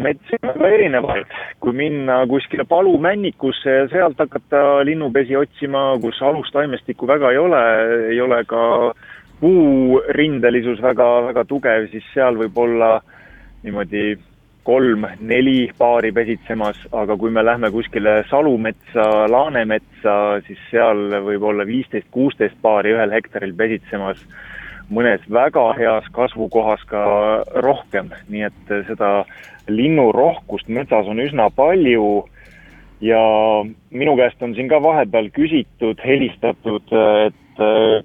metsi 0.01 0.39
on 0.39 0.53
väga 0.55 0.69
erinevaid. 0.77 1.33
kui 1.61 1.75
minna 1.77 2.21
kuskile 2.31 2.65
palumännikusse 2.65 3.75
ja 3.81 3.89
sealt 3.91 4.21
hakata 4.23 4.85
linnupesi 4.87 5.37
otsima, 5.37 5.99
kus 6.01 6.23
alustaimestikku 6.23 7.07
väga 7.07 7.33
ei 7.35 7.39
ole, 7.43 7.63
ei 8.13 8.21
ole 8.21 8.39
ka 8.49 8.63
puurindelisus 9.41 10.81
väga, 10.83 11.09
väga 11.29 11.45
tugev, 11.51 11.91
siis 11.91 12.07
seal 12.15 12.39
võib 12.39 12.57
olla 12.59 13.01
niimoodi 13.67 14.17
kolm-neli 14.69 15.71
paari 15.79 16.11
pesitsemas, 16.13 16.81
aga 16.93 17.17
kui 17.17 17.33
me 17.33 17.41
lähme 17.45 17.71
kuskile 17.73 18.19
salumetsa, 18.29 19.07
laanemetsa, 19.33 20.17
siis 20.45 20.61
seal 20.69 21.07
võib 21.25 21.47
olla 21.49 21.65
viisteist, 21.69 22.11
kuusteist 22.13 22.59
paari 22.63 22.93
ühel 22.93 23.15
hektaril 23.17 23.55
pesitsemas, 23.57 24.21
mõnes 24.93 25.25
väga 25.33 25.65
heas 25.79 26.09
kasvukohas 26.13 26.85
ka 26.91 27.05
rohkem, 27.65 28.13
nii 28.29 28.45
et 28.51 28.75
seda 28.91 29.13
linnurohkust 29.73 30.69
metsas 30.69 31.09
on 31.09 31.25
üsna 31.25 31.49
palju. 31.55 32.27
ja 33.01 33.21
minu 33.95 34.17
käest 34.19 34.41
on 34.43 34.55
siin 34.55 34.69
ka 34.69 34.83
vahepeal 34.83 35.29
küsitud, 35.31 36.01
helistatud, 36.03 36.93
et 37.27 37.37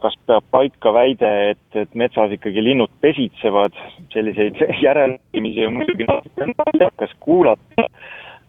kas 0.01 0.15
peab 0.27 0.45
paika 0.51 0.93
väide, 0.95 1.29
et, 1.53 1.77
et 1.77 1.95
metsas 1.99 2.33
ikkagi 2.33 2.63
linnud 2.63 2.91
pesitsevad, 3.03 3.75
selliseid 4.13 4.57
järeldamisi 4.85 5.67
on 5.67 5.79
muidugi 5.79 6.07
natuke 6.09 6.49
naljakas 6.49 7.13
kuulata, 7.23 7.87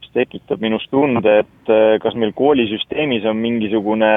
mis 0.01 0.11
tekitab 0.17 0.65
minus 0.65 0.87
tunde, 0.91 1.39
et 1.45 1.73
äh, 1.73 1.99
kas 2.03 2.17
meil 2.17 2.33
koolisüsteemis 2.39 3.27
on 3.29 3.41
mingisugune 3.43 4.13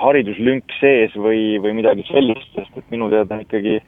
hariduslünk 0.00 0.76
sees 0.80 1.14
või, 1.18 1.60
või 1.62 1.76
midagi 1.80 2.06
sellist, 2.10 2.50
sest 2.56 2.80
et 2.80 2.92
minu 2.94 3.10
teada 3.12 3.36
on 3.36 3.44
ikkagi 3.44 3.80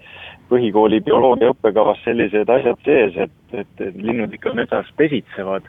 põhikooli 0.50 1.00
bioloogia 1.06 1.52
õppekavas 1.54 2.02
sellised 2.04 2.50
asjad 2.52 2.82
sees, 2.86 3.16
et, 3.26 3.38
et, 3.52 3.80
et 3.80 4.02
linnud 4.02 4.34
ikka 4.34 4.54
metsas 4.54 4.90
pesitsevad 4.98 5.66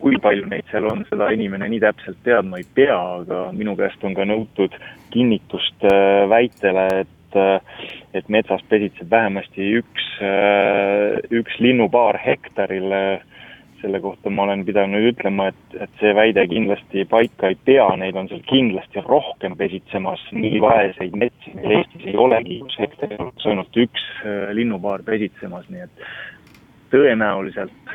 kui 0.00 0.18
palju 0.22 0.48
neid 0.48 0.66
seal 0.72 0.88
on, 0.90 1.04
seda 1.10 1.30
inimene 1.34 1.68
nii 1.70 1.82
täpselt 1.82 2.18
teadma 2.26 2.60
ei 2.60 2.66
pea, 2.74 2.98
aga 3.22 3.48
minu 3.56 3.76
käest 3.78 4.04
on 4.06 4.16
ka 4.16 4.26
nõutud 4.28 4.74
kinnitust 5.14 5.86
äh, 5.88 6.26
väitele, 6.30 6.88
et 7.04 7.38
äh, 7.38 7.80
et 8.16 8.28
metsas 8.32 8.62
pesitseb 8.70 9.10
vähemasti 9.10 9.72
üks, 9.80 10.06
äh, 10.24 11.18
üks 11.40 11.58
linnupaar 11.64 12.20
hektaril. 12.24 12.94
selle 13.78 14.00
kohta 14.02 14.26
ma 14.26 14.42
olen 14.42 14.64
pidanud 14.66 15.04
ütlema, 15.12 15.52
et, 15.52 15.74
et 15.84 16.00
see 16.00 16.10
väide 16.10 16.42
kindlasti 16.50 17.04
paika 17.06 17.52
ei 17.52 17.54
pea, 17.54 17.84
neid 18.00 18.16
on 18.18 18.26
seal 18.26 18.40
kindlasti 18.48 19.04
rohkem 19.04 19.54
pesitsemas, 19.54 20.24
nii 20.34 20.58
vaeseid 20.64 21.14
metsi 21.14 21.54
meil 21.54 21.76
Eestis 21.76 22.08
ei 22.10 22.16
olegi, 22.18 22.56
kus 22.64 22.74
hektaril 22.82 23.22
oleks 23.22 23.46
ainult 23.46 23.78
üks 23.78 24.08
linnupaar 24.58 25.06
pesitsemas, 25.06 25.70
nii 25.70 25.86
et 25.86 26.02
tõenäoliselt 26.90 27.94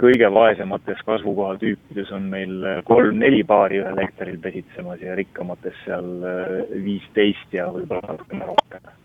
kõige 0.00 0.28
vaesemates 0.34 1.02
kasvukohatüüpides 1.06 2.10
on 2.16 2.30
meil 2.32 2.64
kolm-neli 2.88 3.42
paari 3.44 3.82
ühel 3.82 4.00
hektaril 4.02 4.40
pesitsemas 4.42 5.02
ja 5.04 5.14
rikkamates 5.18 5.76
seal 5.84 6.10
äh, 6.26 6.58
viisteist 6.84 7.54
ja 7.54 7.68
võib-olla 7.74 8.14
natukene 8.14 8.48
rohkem 8.48 9.01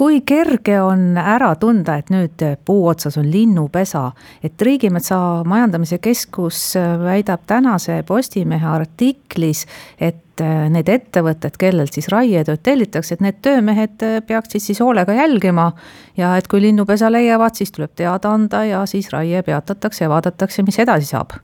kui 0.00 0.22
kerge 0.24 0.78
on 0.80 1.18
ära 1.20 1.50
tunda, 1.60 1.98
et 2.00 2.08
nüüd 2.08 2.40
puu 2.64 2.86
otsas 2.88 3.18
on 3.20 3.26
linnupesa, 3.28 4.06
et 4.40 4.62
Riigimetsa 4.64 5.18
Majandamise 5.44 5.98
Keskus 6.00 6.62
väidab 7.02 7.44
tänase 7.46 7.98
Postimehe 8.08 8.64
artiklis, 8.64 9.66
et 10.00 10.40
need 10.72 10.88
ettevõtted, 10.88 11.58
kellelt 11.60 11.92
siis 11.92 12.08
raietööd 12.08 12.62
tellitakse, 12.64 13.18
et 13.18 13.26
need 13.26 13.42
töömehed 13.44 14.00
peaksid 14.26 14.64
siis 14.64 14.80
hoolega 14.80 15.12
jälgima. 15.20 15.72
ja 16.16 16.36
et 16.36 16.48
kui 16.48 16.62
linnupesa 16.62 17.12
leiavad, 17.12 17.54
siis 17.54 17.72
tuleb 17.72 17.92
teada 17.94 18.32
anda 18.32 18.64
ja 18.64 18.86
siis 18.86 19.12
raie 19.12 19.42
peatatakse 19.42 20.04
ja 20.04 20.08
vaadatakse, 20.08 20.62
mis 20.62 20.78
edasi 20.78 21.12
saab 21.12 21.36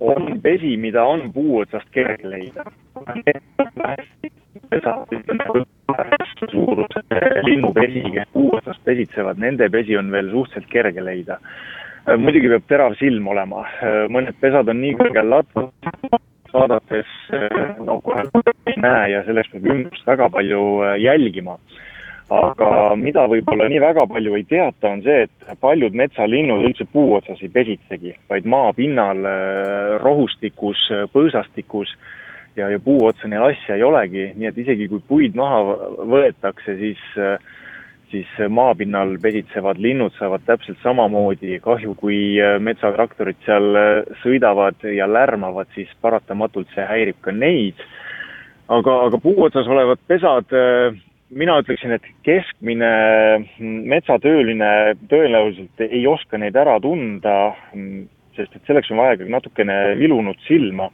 on 0.00 0.40
pesi, 0.40 0.76
mida 0.76 1.04
on 1.04 1.32
puu 1.32 1.58
otsast 1.58 1.90
kerge 1.90 2.30
leida. 2.30 2.64
Suuruse 6.50 7.02
linnupesi, 7.46 8.04
kes 8.14 8.28
puu 8.32 8.52
otsast 8.56 8.84
pesitsevad, 8.84 9.40
nende 9.40 9.68
pesi 9.72 9.96
on 9.96 10.10
veel 10.12 10.30
suhteliselt 10.32 10.70
kerge 10.72 11.04
leida. 11.04 11.38
muidugi 12.18 12.48
peab 12.48 12.64
terav 12.68 12.94
silm 13.00 13.26
olema, 13.28 13.66
mõned 14.08 14.36
pesad 14.40 14.68
on 14.68 14.80
nii 14.80 14.94
kõrgel 15.00 15.28
latval, 15.28 15.68
vaadates 16.52 17.10
no 17.84 18.00
kohe 18.00 18.24
ei 18.66 18.78
näe 18.80 19.10
ja 19.12 19.24
selleks 19.26 19.52
peab 19.52 19.68
ümbrust 19.74 20.06
väga 20.08 20.30
palju 20.32 20.62
jälgima 21.02 21.58
aga 22.28 22.94
mida 23.00 23.24
võib-olla 23.28 23.68
nii 23.70 23.80
väga 23.80 24.04
palju 24.08 24.36
ei 24.36 24.44
teata, 24.48 24.92
on 24.92 25.02
see, 25.04 25.24
et 25.24 25.60
paljud 25.62 25.96
metsalinnud 25.96 26.66
üldse 26.68 26.84
puu 26.92 27.14
otsas 27.16 27.40
ei 27.44 27.50
pesitsegi, 27.52 28.14
vaid 28.28 28.48
maapinnal, 28.48 29.24
äh, 29.24 29.94
rohustikus, 30.04 30.82
põõsastikus 31.14 31.94
ja, 32.58 32.70
ja 32.72 32.80
puu 32.82 33.06
otsa 33.06 33.28
neil 33.30 33.46
asja 33.50 33.78
ei 33.78 33.84
olegi, 33.86 34.32
nii 34.36 34.50
et 34.50 34.58
isegi 34.64 34.88
kui 34.90 35.02
puid 35.08 35.38
maha 35.38 35.62
võetakse, 36.08 36.76
siis 36.80 37.06
siis 38.08 38.28
maapinnal 38.48 39.18
pesitsevad 39.20 39.76
linnud 39.84 40.14
saavad 40.16 40.40
täpselt 40.48 40.78
samamoodi 40.80 41.58
kahju, 41.60 41.92
kui 42.00 42.38
metsatraktorid 42.64 43.36
seal 43.44 43.76
sõidavad 44.22 44.80
ja 44.96 45.04
lärmavad, 45.04 45.68
siis 45.74 45.90
paratamatult 46.00 46.72
see 46.72 46.86
häirib 46.88 47.20
ka 47.20 47.34
neid. 47.36 47.76
aga, 48.68 48.94
aga 49.10 49.20
puu 49.20 49.36
otsas 49.44 49.68
olevad 49.68 50.00
pesad 50.08 50.56
mina 51.30 51.58
ütleksin, 51.60 51.92
et 51.96 52.06
keskmine 52.26 52.90
metsatööline 53.60 54.70
tõenäoliselt 55.10 55.84
ei 55.84 56.06
oska 56.08 56.40
neid 56.40 56.56
ära 56.56 56.78
tunda, 56.80 57.52
sest 58.36 58.56
et 58.56 58.70
selleks 58.70 58.90
on 58.92 59.02
vaja 59.02 59.18
ikkagi 59.18 59.34
natukene 59.34 59.78
vilunud 60.00 60.40
silma. 60.46 60.90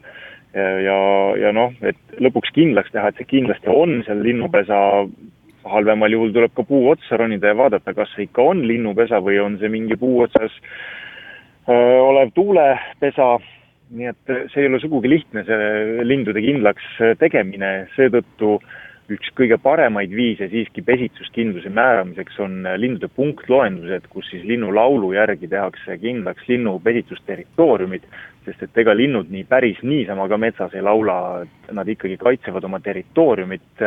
Ja, 0.54 0.98
ja 1.40 1.52
noh, 1.56 1.72
et 1.82 2.18
lõpuks 2.22 2.52
kindlaks 2.54 2.92
teha, 2.94 3.10
et 3.10 3.20
see 3.20 3.30
kindlasti 3.36 3.70
on 3.72 4.02
seal 4.06 4.22
linnupesa, 4.24 4.78
halvemal 5.64 6.12
juhul 6.12 6.34
tuleb 6.34 6.52
ka 6.54 6.66
puu 6.68 6.90
otsa 6.92 7.18
ronida 7.18 7.50
ja 7.50 7.58
vaadata, 7.58 7.94
kas 7.96 8.12
see 8.14 8.28
ikka 8.28 8.44
on 8.52 8.62
linnupesa 8.68 9.22
või 9.24 9.40
on 9.42 9.58
see 9.58 9.72
mingi 9.72 9.96
puu 9.98 10.22
otsas 10.26 10.52
öö, 11.68 12.00
olev 12.04 12.34
tuulepesa, 12.36 13.30
nii 13.94 14.10
et 14.12 14.34
see 14.52 14.64
ei 14.64 14.70
ole 14.70 14.80
sugugi 14.82 15.10
lihtne, 15.10 15.44
see 15.48 16.04
lindude 16.04 16.42
kindlaks 16.44 16.86
tegemine, 17.20 17.72
seetõttu 17.96 18.58
äh, 18.58 18.84
üks 19.12 19.32
kõige 19.36 19.58
paremaid 19.60 20.12
viise 20.16 20.48
siiski 20.48 20.82
pesitsuskindluse 20.84 21.68
määramiseks 21.74 22.38
on 22.40 22.62
lindude 22.80 23.10
punktloendused, 23.12 24.06
kus 24.12 24.30
siis 24.32 24.44
linnulaulu 24.48 25.12
järgi 25.12 25.48
tehakse 25.52 25.98
kindlaks 26.00 26.48
linnu 26.48 26.78
pesitsusterritooriumid, 26.84 28.06
sest 28.46 28.64
et 28.64 28.80
ega 28.84 28.94
linnud 28.96 29.28
nii 29.32 29.44
päris 29.48 29.82
niisama 29.82 30.28
ka 30.28 30.38
metsas 30.40 30.74
ei 30.74 30.84
laula, 30.84 31.44
nad 31.72 31.88
ikkagi 31.88 32.16
kaitsevad 32.20 32.64
oma 32.64 32.80
territooriumit, 32.80 33.84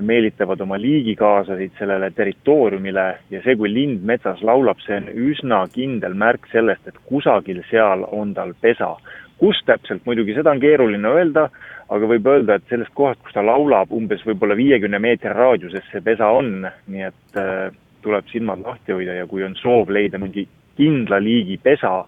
meelitavad 0.00 0.60
oma 0.60 0.78
liigikaaslasid 0.80 1.74
sellele 1.78 2.10
territooriumile 2.16 3.06
ja 3.30 3.42
see, 3.44 3.56
kui 3.58 3.68
lind 3.72 4.04
metsas 4.06 4.40
laulab, 4.46 4.78
see 4.84 4.96
on 4.96 5.10
üsna 5.30 5.64
kindel 5.74 6.14
märk 6.14 6.46
sellest, 6.52 6.86
et 6.88 7.00
kusagil 7.10 7.60
seal 7.70 8.06
on 8.08 8.34
tal 8.34 8.54
pesa. 8.60 8.94
Kus 9.40 9.60
täpselt, 9.66 10.04
muidugi 10.06 10.36
seda 10.36 10.52
on 10.52 10.62
keeruline 10.62 11.12
öelda, 11.16 11.48
aga 11.90 12.08
võib 12.12 12.26
öelda, 12.30 12.58
et 12.58 12.72
sellest 12.72 12.92
kohast, 12.94 13.20
kus 13.24 13.34
ta 13.34 13.44
laulab, 13.44 13.92
umbes 13.96 14.22
võib-olla 14.26 14.56
viiekümne 14.58 15.00
meetri 15.02 15.32
raadiuses 15.34 15.86
see 15.90 16.02
pesa 16.04 16.28
on, 16.36 16.66
nii 16.92 17.06
et 17.08 17.40
äh, 17.40 17.70
tuleb 18.04 18.28
silmad 18.32 18.64
lahti 18.64 18.96
hoida 18.96 19.20
ja 19.20 19.28
kui 19.30 19.44
on 19.44 19.56
soov 19.60 19.92
leida 19.92 20.20
mingi 20.20 20.46
kindla 20.78 21.18
liigi 21.20 21.58
pesa, 21.60 22.04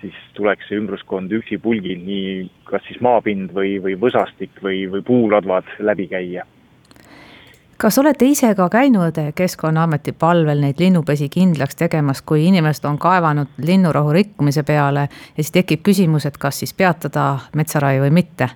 siis 0.00 0.16
tuleks 0.36 0.68
see 0.68 0.78
ümbruskond 0.80 1.32
üksipulgi 1.32 1.96
nii 2.00 2.34
kas 2.68 2.84
siis 2.88 3.00
maapind 3.04 3.54
või, 3.56 3.76
või 3.82 3.96
võsastik 4.00 4.60
või, 4.64 4.84
või 4.92 5.04
puuladvad 5.04 5.78
läbi 5.80 6.08
käia 6.12 6.44
kas 7.78 7.98
olete 7.98 8.24
ise 8.24 8.54
ka 8.54 8.68
käinud 8.72 9.18
Keskkonnaameti 9.34 10.12
palvel 10.12 10.60
neid 10.60 10.80
linnupesi 10.80 11.28
kindlaks 11.28 11.76
tegemas, 11.76 12.22
kui 12.22 12.46
inimesed 12.48 12.84
on 12.88 12.98
kaevanud 12.98 13.58
linnurahu 13.62 14.12
rikkumise 14.12 14.62
peale 14.62 15.08
ja 15.08 15.42
siis 15.42 15.52
tekib 15.52 15.82
küsimus, 15.82 16.26
et 16.26 16.38
kas 16.38 16.62
siis 16.62 16.74
peatada 16.74 17.36
metsaraie 17.56 18.00
või 18.00 18.14
mitte? 18.22 18.48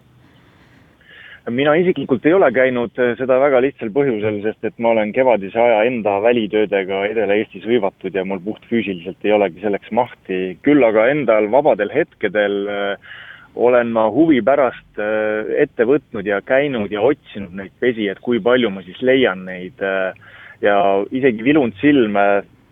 mina 1.50 1.72
isiklikult 1.74 2.26
ei 2.26 2.34
ole 2.36 2.50
käinud 2.54 2.98
eh, 3.00 3.14
seda 3.18 3.38
väga 3.40 3.60
lihtsal 3.64 3.90
põhjusel, 3.94 4.36
sest 4.44 4.68
et 4.68 4.76
ma 4.78 4.92
olen 4.92 5.10
kevadise 5.12 5.58
aja 5.58 5.80
enda 5.88 6.18
välitöödega 6.22 7.00
Edela-Eestis 7.08 7.64
hõivatud 7.66 8.14
ja 8.14 8.24
mul 8.28 8.42
puhtfüüsiliselt 8.44 9.24
ei 9.24 9.32
olegi 9.34 9.64
selleks 9.64 9.90
mahti. 9.90 10.58
küll 10.62 10.84
aga 10.84 11.08
endal 11.10 11.50
vabadel 11.50 11.90
hetkedel 11.94 12.60
äh, 12.68 13.10
olen 13.54 13.90
ma 13.92 14.06
huvi 14.10 14.40
pärast 14.42 15.00
äh, 15.00 15.50
ette 15.62 15.86
võtnud 15.88 16.26
ja 16.26 16.40
käinud 16.46 16.92
ja 16.92 17.02
otsinud 17.02 17.54
neid 17.56 17.74
pesi, 17.80 18.08
et 18.08 18.20
kui 18.22 18.40
palju 18.42 18.70
ma 18.70 18.82
siis 18.86 19.00
leian 19.02 19.44
neid 19.48 19.82
äh, 19.82 20.14
ja 20.62 20.76
isegi 21.10 21.44
vilunud 21.44 21.76
silme 21.80 22.26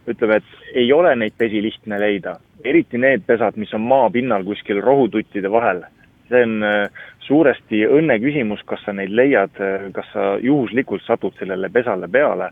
ütleme, 0.09 0.38
et 0.38 0.77
ei 0.79 0.93
ole 0.93 1.14
neid 1.17 1.35
pesi 1.37 1.61
lihtne 1.62 1.99
leida, 2.01 2.38
eriti 2.64 2.99
need 2.99 3.27
pesad, 3.27 3.59
mis 3.61 3.75
on 3.77 3.85
maapinnal 3.91 4.47
kuskil 4.47 4.81
rohututtide 4.85 5.51
vahel. 5.53 5.85
see 6.29 6.43
on 6.45 6.62
äh, 6.62 6.88
suuresti 7.25 7.85
õnne 7.87 8.19
küsimus, 8.21 8.62
kas 8.64 8.81
sa 8.85 8.93
neid 8.93 9.12
leiad, 9.12 9.53
kas 9.93 10.07
sa 10.12 10.38
juhuslikult 10.41 11.03
satud 11.05 11.35
sellele 11.37 11.69
pesale 11.69 12.09
peale 12.09 12.51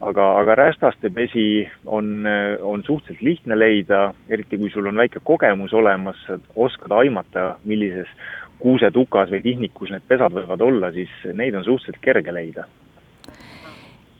aga, 0.00 0.24
aga 0.40 0.54
rästaste 0.54 1.10
pesi 1.10 1.66
on, 1.84 2.26
on 2.60 2.82
suhteliselt 2.86 3.22
lihtne 3.22 3.58
leida, 3.58 4.14
eriti 4.28 4.58
kui 4.58 4.70
sul 4.70 4.86
on 4.90 4.96
väike 5.00 5.22
kogemus 5.24 5.74
olemas, 5.74 6.18
oskad 6.56 6.92
aimata, 6.92 7.56
millises 7.64 8.10
kuusetukas 8.58 9.30
või 9.30 9.42
tihnikus 9.44 9.92
need 9.92 10.04
pesad 10.08 10.32
võivad 10.32 10.62
olla, 10.64 10.92
siis 10.92 11.12
neid 11.34 11.54
on 11.54 11.64
suhteliselt 11.64 12.02
kerge 12.04 12.34
leida 12.34 12.66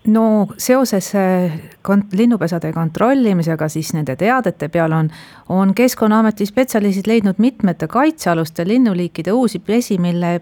no 0.07 0.47
seoses 0.59 1.15
äh, 1.15 1.53
kont-, 1.89 2.17
linnupesade 2.17 2.73
kontrollimisega 2.73 3.69
siis 3.69 3.93
nende 3.95 4.17
teadete 4.17 4.69
peal 4.73 4.93
on, 4.93 5.09
on 5.49 5.75
Keskkonnaameti 5.75 6.47
spetsialistid 6.47 7.09
leidnud 7.11 7.39
mitmete 7.39 7.87
kaitsealuste 7.87 8.67
linnuliikide 8.69 9.33
uusi 9.33 9.59
pesi, 9.59 9.99
mille 9.99 10.41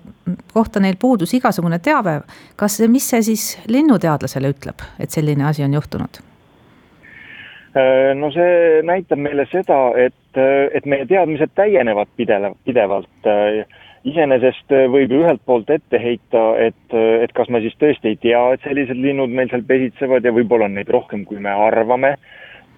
kohta 0.53 0.81
neil 0.81 0.97
puudus 1.01 1.35
igasugune 1.35 1.79
teave. 1.79 2.21
kas, 2.57 2.81
mis 2.89 3.11
see 3.11 3.23
siis 3.23 3.47
linnuteadlasele 3.69 4.53
ütleb, 4.55 4.85
et 4.99 5.11
selline 5.11 5.45
asi 5.45 5.65
on 5.65 5.75
juhtunud? 5.75 6.21
Äh, 7.77 8.13
no 8.19 8.31
see 8.35 8.83
näitab 8.83 9.19
meile 9.19 9.47
seda, 9.53 9.81
et, 9.97 10.43
et 10.75 10.87
meie 10.87 11.07
teadmised 11.07 11.55
täienevad 11.55 12.13
pidevalt, 12.17 12.59
pidevalt 12.65 13.33
iseenesest 14.09 14.73
äh, 14.75 14.87
võib 14.93 15.13
ju 15.13 15.23
ühelt 15.25 15.43
poolt 15.49 15.71
ette 15.73 16.01
heita, 16.01 16.45
et, 16.61 16.87
äh, 16.93 17.25
et 17.25 17.33
kas 17.37 17.49
me 17.53 17.63
siis 17.65 17.77
tõesti 17.81 18.13
ei 18.13 18.19
tea, 18.21 18.43
et 18.55 18.65
sellised 18.67 19.01
linnud 19.01 19.33
meil 19.33 19.51
seal 19.53 19.65
pesitsevad 19.69 20.25
ja 20.25 20.35
võib-olla 20.35 20.69
on 20.69 20.77
neid 20.79 20.93
rohkem, 20.93 21.25
kui 21.29 21.41
me 21.41 21.53
arvame. 21.69 22.17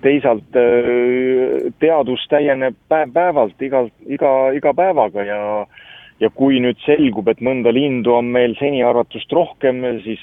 teisalt 0.04 0.56
äh, 0.60 1.72
teadus 1.80 2.26
täieneb 2.30 2.76
päev 2.88 3.12
päevalt, 3.14 3.62
igal, 3.62 3.88
iga, 4.06 4.52
iga 4.54 4.74
päevaga 4.76 5.24
ja 5.24 5.40
ja 6.20 6.30
kui 6.32 6.60
nüüd 6.64 6.78
selgub, 6.80 7.26
et 7.28 7.42
mõnda 7.44 7.68
lindu 7.74 8.14
on 8.16 8.30
meil 8.32 8.54
seni 8.56 8.80
arvatust 8.82 9.32
rohkem, 9.36 9.82
siis 10.00 10.22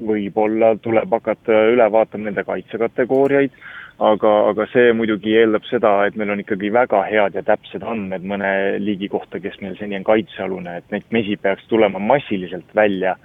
võib-olla 0.00 0.70
tuleb 0.80 1.12
hakata 1.12 1.66
üle 1.74 1.84
vaatama 1.92 2.30
nende 2.30 2.44
kaitsekategooriaid 2.48 3.52
aga, 3.98 4.32
aga 4.52 4.66
see 4.72 4.92
muidugi 4.94 5.34
eeldab 5.40 5.66
seda, 5.66 5.92
et 6.06 6.16
meil 6.18 6.30
on 6.30 6.42
ikkagi 6.42 6.70
väga 6.74 7.02
head 7.08 7.38
ja 7.38 7.42
täpsed 7.46 7.82
andmed 7.82 8.26
mõne 8.26 8.50
liigi 8.82 9.10
kohta, 9.10 9.40
kes 9.42 9.58
meil 9.62 9.74
seni 9.78 9.98
on 9.98 10.06
kaitsealune, 10.06 10.78
et 10.78 10.94
neid 10.94 11.08
mesi 11.14 11.36
peaks 11.40 11.66
tulema 11.70 11.98
massiliselt 12.02 12.70
välja. 12.78 13.16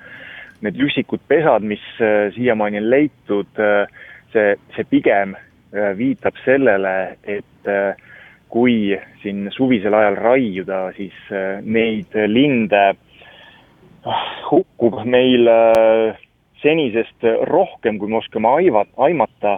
Need 0.65 0.79
üksikud 0.79 1.21
pesad, 1.27 1.65
mis 1.67 1.83
äh, 2.01 2.31
siiamaani 2.33 2.79
on 2.79 2.89
leitud, 2.89 3.51
äh, 3.59 3.85
see, 4.33 4.55
see 4.75 4.87
pigem 4.89 5.35
äh, 5.35 5.91
viitab 5.97 6.39
sellele, 6.45 7.17
et 7.23 7.49
kui 8.51 8.91
siin 9.21 9.47
suvisel 9.55 9.95
ajal 9.95 10.17
raiuda, 10.19 10.79
siis 10.97 11.15
neid 11.63 12.11
linde 12.27 12.81
hukkub 14.49 14.97
meil 15.07 15.47
senisest 16.59 17.23
rohkem, 17.47 18.01
kui 18.01 18.11
me 18.11 18.19
oskame 18.19 18.51
aiva, 18.59 18.83
aimata 19.07 19.55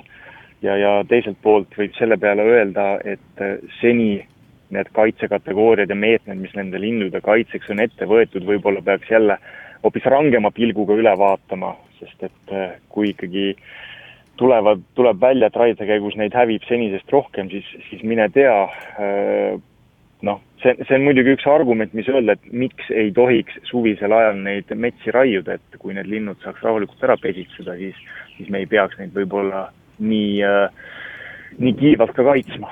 ja, 0.63 0.77
ja 0.77 0.93
teiselt 1.09 1.37
poolt 1.43 1.75
võib 1.77 1.95
selle 1.97 2.17
peale 2.21 2.45
öelda, 2.55 2.95
et 3.03 3.43
äh, 3.43 3.57
seni 3.81 4.23
need 4.73 4.89
kaitsekategooriad 4.95 5.91
ja 5.91 5.97
meetmed, 5.97 6.39
mis 6.41 6.55
nende 6.57 6.79
lindude 6.81 7.21
kaitseks 7.23 7.69
on 7.73 7.83
ette 7.83 8.07
võetud, 8.09 8.45
võib-olla 8.47 8.81
peaks 8.85 9.11
jälle 9.11 9.37
hoopis 9.83 10.07
rangema 10.09 10.51
pilguga 10.51 10.97
üle 10.97 11.13
vaatama, 11.19 11.75
sest 11.99 12.25
et 12.29 12.55
äh, 12.55 12.79
kui 12.89 13.11
ikkagi 13.13 13.53
tulevad, 14.39 14.81
tuleb 14.97 15.21
välja, 15.21 15.47
et 15.47 15.61
raide 15.61 15.87
käigus 15.87 16.17
neid 16.19 16.35
hävib 16.35 16.65
senisest 16.67 17.13
rohkem, 17.13 17.51
siis, 17.53 17.67
siis 17.89 18.03
mine 18.03 18.27
tea, 18.33 18.57
äh, 18.97 19.61
noh, 20.25 20.41
see, 20.63 20.73
see 20.81 20.97
on 20.97 21.05
muidugi 21.05 21.37
üks 21.37 21.47
argument, 21.51 21.93
mis 21.95 22.09
öelda, 22.11 22.35
et 22.35 22.51
miks 22.51 22.89
ei 22.89 23.13
tohiks 23.15 23.61
suvisel 23.69 24.15
ajal 24.17 24.41
neid 24.41 24.73
metsi 24.75 25.13
raiuda, 25.13 25.59
et 25.59 25.79
kui 25.79 25.95
need 25.95 26.09
linnud 26.09 26.41
saaks 26.43 26.65
rahulikult 26.65 27.05
ära 27.05 27.19
pesitseda, 27.21 27.77
siis, 27.79 28.05
siis 28.35 28.49
me 28.49 28.63
ei 28.63 28.69
peaks 28.71 28.97
neid 28.99 29.13
võib-olla 29.15 29.67
äh, 29.69 29.81
nii 29.99 31.73
kiivalt 31.79 32.15
ka 32.15 32.23
kaitsma 32.23 32.71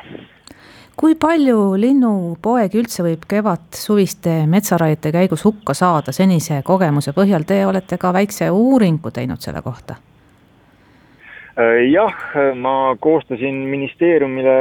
kui 0.99 1.15
palju 1.19 1.73
linnupoegi 1.79 2.79
üldse 2.81 3.03
võib 3.05 3.25
kevad-suviste 3.29 4.43
metsaraiete 4.49 5.11
käigus 5.15 5.45
hukka 5.47 5.75
saada 5.77 6.13
senise 6.13 6.61
kogemuse 6.65 7.13
põhjal, 7.17 7.45
te 7.47 7.63
olete 7.65 7.97
ka 7.97 8.13
väikse 8.13 8.49
uuringu 8.53 9.11
teinud 9.11 9.41
selle 9.41 9.63
kohta? 9.65 9.97
Äh, 11.53 11.83
jah, 11.91 12.13
ma 12.57 12.95
koostasin 13.01 13.59
ministeeriumile, 13.69 14.55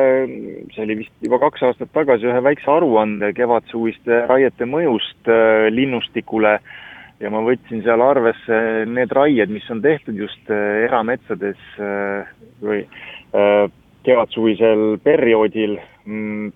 see 0.75 0.83
oli 0.85 0.99
vist 1.05 1.25
juba 1.25 1.39
kaks 1.41 1.63
aastat 1.69 1.93
tagasi, 1.97 2.29
ühe 2.29 2.43
väikse 2.45 2.69
aruande 2.69 3.33
kevad-suviste 3.37 4.25
raiete 4.29 4.69
mõjust 4.69 5.31
äh, 5.33 5.69
linnustikule 5.73 6.59
ja 7.23 7.31
ma 7.31 7.43
võtsin 7.47 7.83
seal 7.85 8.03
arvesse 8.03 8.59
need 8.91 9.13
raied, 9.15 9.53
mis 9.53 9.69
on 9.71 9.83
tehtud 9.85 10.19
just 10.19 10.51
äh, 10.51 10.85
erametsades 10.89 11.61
äh, 11.79 12.29
või 12.63 12.83
äh, 12.83 13.65
kevadsuvisel 14.07 14.99
perioodil. 15.05 15.79
Mm, 16.05 16.51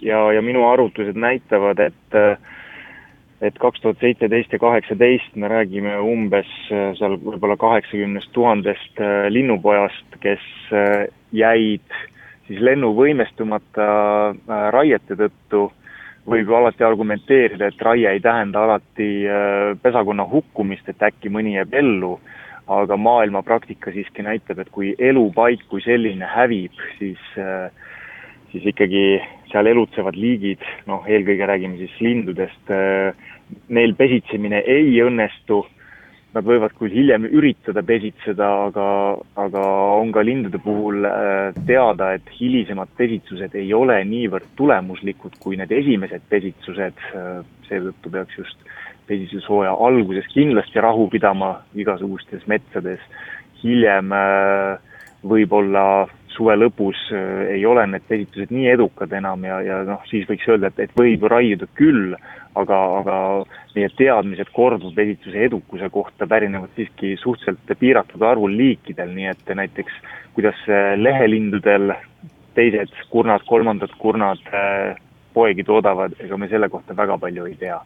ja, 0.00 0.22
ja 0.32 0.42
minu 0.42 0.64
arvutused 0.68 1.18
näitavad, 1.20 1.80
et 1.90 2.20
et 3.44 3.58
kaks 3.60 3.82
tuhat 3.82 4.00
seitseteist 4.00 4.54
ja 4.54 4.58
kaheksateist 4.58 5.34
me 5.36 5.50
räägime 5.52 5.92
umbes 6.00 6.48
seal 6.70 7.18
võib-olla 7.20 7.58
kaheksakümnest 7.60 8.30
tuhandest 8.32 9.02
linnupojast, 9.28 10.16
kes 10.22 10.46
jäid 11.36 11.98
siis 12.48 12.62
lennuvõimestumata 12.64 13.90
raiete 14.72 15.18
tõttu 15.20 15.66
võib 16.26 16.50
ju 16.50 16.56
alati 16.58 16.84
argumenteerida, 16.86 17.70
et 17.70 17.82
raie 17.86 18.08
ei 18.10 18.22
tähenda 18.22 18.64
alati 18.66 19.10
äh, 19.30 19.74
pesakonna 19.82 20.26
hukkumist, 20.30 20.88
et 20.90 21.02
äkki 21.08 21.30
mõni 21.32 21.54
jääb 21.56 21.74
ellu, 21.78 22.16
aga 22.66 22.98
maailmapraktika 22.98 23.92
siiski 23.94 24.24
näitab, 24.26 24.58
et 24.58 24.72
kui 24.74 24.94
elupaik 24.98 25.62
kui 25.70 25.84
selline 25.84 26.26
hävib, 26.32 26.74
siis, 26.98 27.22
äh, 27.38 27.70
siis 28.50 28.66
ikkagi 28.72 29.06
seal 29.52 29.70
elutsevad 29.70 30.18
liigid, 30.18 30.64
noh, 30.90 31.06
eelkõige 31.06 31.46
räägime 31.46 31.78
siis 31.78 31.94
lindudest, 32.02 32.74
äh, 32.74 33.14
neil 33.70 33.94
pesitsemine 33.94 34.64
ei 34.66 34.98
õnnestu 35.06 35.62
Nad 36.36 36.44
võivad 36.44 36.74
küll 36.76 36.92
hiljem 36.92 37.24
üritada 37.32 37.80
pesitseda, 37.86 38.46
aga, 38.66 38.86
aga 39.40 39.60
on 39.96 40.10
ka 40.12 40.20
lindude 40.26 40.58
puhul 40.60 41.06
äh, 41.08 41.56
teada, 41.68 42.10
et 42.18 42.28
hilisemad 42.36 42.90
pesitsused 42.98 43.56
ei 43.56 43.70
ole 43.72 43.96
niivõrd 44.04 44.50
tulemuslikud 44.58 45.38
kui 45.40 45.56
need 45.56 45.72
esimesed 45.72 46.26
pesitsused, 46.28 47.00
äh, 47.16 47.38
seetõttu 47.70 48.12
peaks 48.12 48.36
just 48.36 48.68
pesitsushooaja 49.08 49.72
alguses 49.88 50.28
kindlasti 50.34 50.82
rahu 50.84 51.08
pidama 51.08 51.54
igasugustes 51.78 52.44
metsades, 52.52 53.00
hiljem 53.62 54.12
äh, 54.12 55.00
võib-olla 55.24 55.86
suve 56.36 56.56
lõpus 56.58 56.98
ei 57.50 57.64
ole 57.66 57.86
need 57.90 58.04
pesitsused 58.08 58.52
nii 58.54 58.68
edukad 58.74 59.12
enam 59.16 59.44
ja, 59.48 59.60
ja 59.64 59.78
noh, 59.88 60.02
siis 60.10 60.26
võiks 60.28 60.46
öelda, 60.48 60.70
et, 60.70 60.86
et 60.86 60.98
võib 60.98 61.24
raiuda 61.32 61.68
küll, 61.78 62.14
aga, 62.56 62.80
aga 63.00 63.16
meie 63.76 63.88
teadmised 63.96 64.52
korduvpesitsuse 64.56 65.46
edukuse 65.48 65.88
kohta 65.92 66.28
pärinevad 66.28 66.72
siiski 66.76 67.16
suhteliselt 67.20 67.78
piiratud 67.80 68.22
arvul 68.22 68.54
liikidel, 68.56 69.12
nii 69.16 69.32
et 69.32 69.56
näiteks 69.56 69.98
kuidas 70.36 70.60
lehelindudel 70.96 71.94
teised 72.56 72.92
kurnad, 73.10 73.44
kolmandad 73.48 73.92
kurnad 73.98 74.40
äh, 74.52 74.96
poegi 75.34 75.64
toodavad, 75.64 76.16
ega 76.20 76.38
me 76.40 76.48
selle 76.48 76.68
kohta 76.72 76.96
väga 76.96 77.18
palju 77.20 77.46
ei 77.50 77.56
tea. 77.60 77.78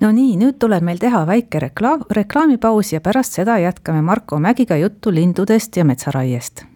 No 0.00 0.08
nii, 0.16 0.38
nüüd 0.40 0.56
tuleb 0.62 0.84
meil 0.86 1.00
teha 1.00 1.26
väike 1.28 1.60
reklaam, 1.66 2.06
reklaamipaus 2.16 2.94
ja 2.94 3.02
pärast 3.04 3.36
seda 3.36 3.58
jätkame 3.60 4.00
Marko 4.02 4.40
Mägiga 4.40 4.80
juttu 4.80 5.12
lindudest 5.14 5.76
ja 5.76 5.84
metsaraiest 5.84 6.69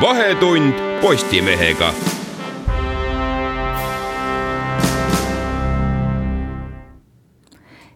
vahetund 0.00 0.74
Postimehega. 1.02 1.92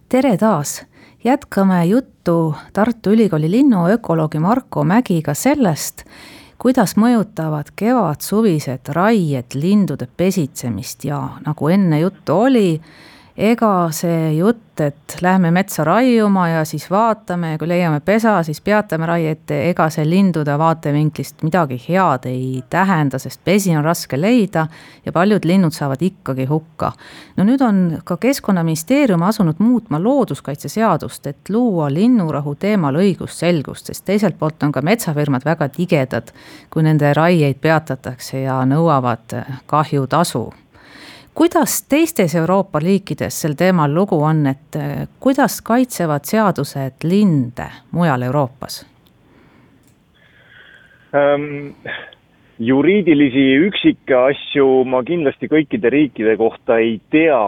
tere 0.09 0.37
taas, 0.37 0.83
jätkame 1.25 1.85
juttu 1.85 2.55
Tartu 2.73 3.11
Ülikooli 3.11 3.51
linnuökoloogi 3.51 4.39
Marko 4.39 4.85
Mägiga 4.85 5.35
sellest, 5.35 6.03
kuidas 6.59 6.97
mõjutavad 6.97 7.71
kevad-suvised 7.77 8.93
raied 8.93 9.55
lindude 9.55 10.09
pesitsemist 10.17 11.05
ja 11.05 11.21
nagu 11.47 11.69
enne 11.69 12.01
juttu 12.01 12.35
oli, 12.35 12.81
ega 13.37 13.89
see 13.95 14.35
jutt, 14.37 14.81
et 14.81 15.17
lähme 15.21 15.51
metsa 15.53 15.85
raiuma 15.85 16.47
ja 16.49 16.63
siis 16.65 16.87
vaatame 16.91 17.53
ja 17.53 17.59
kui 17.61 17.69
leiame 17.69 18.01
pesa, 18.05 18.39
siis 18.43 18.61
peatame 18.65 19.07
raiet, 19.07 19.51
ega 19.53 19.89
see 19.93 20.05
lindude 20.09 20.55
vaatevinklist 20.59 21.45
midagi 21.45 21.77
head 21.87 22.27
ei 22.29 22.63
tähenda, 22.73 23.21
sest 23.21 23.41
pesi 23.45 23.77
on 23.77 23.85
raske 23.85 24.21
leida 24.21 24.67
ja 25.05 25.13
paljud 25.13 25.45
linnud 25.49 25.77
saavad 25.77 26.03
ikkagi 26.03 26.47
hukka. 26.49 26.93
no 27.37 27.45
nüüd 27.45 27.65
on 27.65 27.83
ka 28.05 28.17
Keskkonnaministeerium 28.17 29.23
asunud 29.23 29.61
muutma 29.61 30.01
looduskaitseseadust, 30.03 31.27
et 31.27 31.53
luua 31.53 31.93
linnurahu 31.93 32.55
teemal 32.55 32.97
õigusselgust, 33.01 33.93
sest 33.93 34.05
teiselt 34.09 34.39
poolt 34.39 34.63
on 34.63 34.73
ka 34.73 34.83
metsafirmad 34.83 35.45
väga 35.45 35.69
tigedad, 35.69 36.33
kui 36.71 36.83
nende 36.83 37.15
raieid 37.15 37.61
peatatakse 37.61 38.45
ja 38.45 38.61
nõuavad 38.69 39.37
kahjutasu 39.67 40.51
kuidas 41.35 41.83
teistes 41.89 42.35
Euroopa 42.37 42.81
riikides 42.83 43.41
sel 43.43 43.57
teemal 43.59 43.95
lugu 43.95 44.19
on, 44.23 44.47
et 44.51 44.79
eh, 44.79 45.05
kuidas 45.21 45.61
kaitsevad 45.65 46.29
seadused 46.29 47.07
linde 47.09 47.69
mujal 47.93 48.29
Euroopas 48.29 48.83
ähm,? 51.17 51.73
juriidilisi 52.63 53.47
üksikasju 53.67 54.67
ma 54.87 55.01
kindlasti 55.03 55.49
kõikide 55.51 55.91
riikide 55.91 56.37
kohta 56.39 56.77
ei 56.79 57.01
tea, 57.11 57.41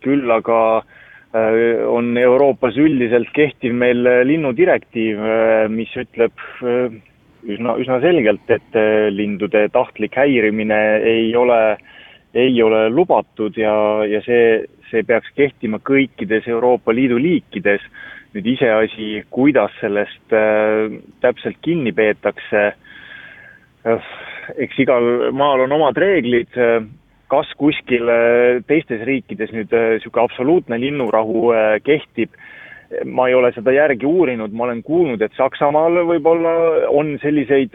küll 0.00 0.30
aga 0.32 0.60
äh, 0.78 1.82
on 1.84 2.16
Euroopas 2.16 2.78
üldiselt 2.80 3.28
kehtiv 3.36 3.74
meil 3.76 4.00
linnudirektiiv, 4.30 5.18
äh, 5.18 5.66
mis 5.68 5.92
ütleb 5.98 6.32
äh, 6.62 6.96
üsna, 7.44 7.76
üsna 7.82 8.00
selgelt, 8.06 8.48
et 8.48 8.80
lindude 9.12 9.66
tahtlik 9.74 10.16
häirimine 10.16 10.80
ei 11.04 11.28
ole 11.36 11.60
äh, 11.74 11.97
ei 12.38 12.62
ole 12.62 12.88
lubatud 12.90 13.56
ja, 13.58 13.74
ja 14.08 14.20
see, 14.24 14.66
see 14.90 15.04
peaks 15.06 15.30
kehtima 15.36 15.80
kõikides 15.84 16.48
Euroopa 16.50 16.94
Liidu 16.94 17.18
liikides. 17.22 17.82
nüüd 18.36 18.44
iseasi, 18.44 19.22
kuidas 19.32 19.72
sellest 19.80 20.34
äh, 20.36 20.92
täpselt 21.24 21.56
kinni 21.64 21.94
peetakse. 21.96 22.64
Äh,, 23.88 24.10
eks 24.60 24.82
igal 24.84 25.32
maal 25.32 25.64
on 25.64 25.72
omad 25.72 25.96
reeglid. 25.96 26.52
Kas 27.32 27.48
kuskil 27.56 28.04
äh, 28.12 28.60
teistes 28.68 29.00
riikides 29.08 29.54
nüüd 29.56 29.72
niisugune 29.72 30.26
absoluutne 30.28 30.78
linnurahu 30.80 31.48
kehtib, 31.84 32.36
ma 33.04 33.28
ei 33.28 33.34
ole 33.36 33.50
seda 33.56 33.72
järgi 33.72 34.06
uurinud, 34.08 34.52
ma 34.52 34.68
olen 34.68 34.84
kuulnud, 34.84 35.24
et 35.24 35.34
Saksamaal 35.36 36.04
võib-olla 36.08 36.52
on 36.92 37.16
selliseid 37.24 37.74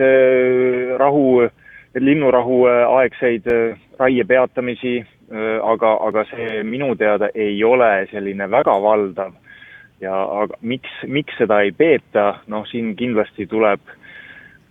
rahu 1.01 1.25
äh, 1.47 1.51
linnurahu 1.99 2.67
äh, 2.67 3.05
äh, 3.47 3.77
raie 3.99 4.23
peatamisi, 4.23 4.97
äh, 5.31 5.59
aga, 5.63 5.97
aga 6.07 6.25
see 6.25 6.63
minu 6.63 6.95
teada 6.95 7.29
ei 7.35 7.63
ole 7.63 8.07
selline 8.11 8.49
väga 8.51 8.81
valdav. 8.81 9.33
ja 10.01 10.23
aga 10.41 10.57
miks, 10.61 10.89
miks 11.07 11.37
seda 11.37 11.61
ei 11.63 11.71
peeta, 11.71 12.39
noh, 12.47 12.65
siin 12.67 12.95
kindlasti 12.95 13.45
tuleb, 13.47 13.79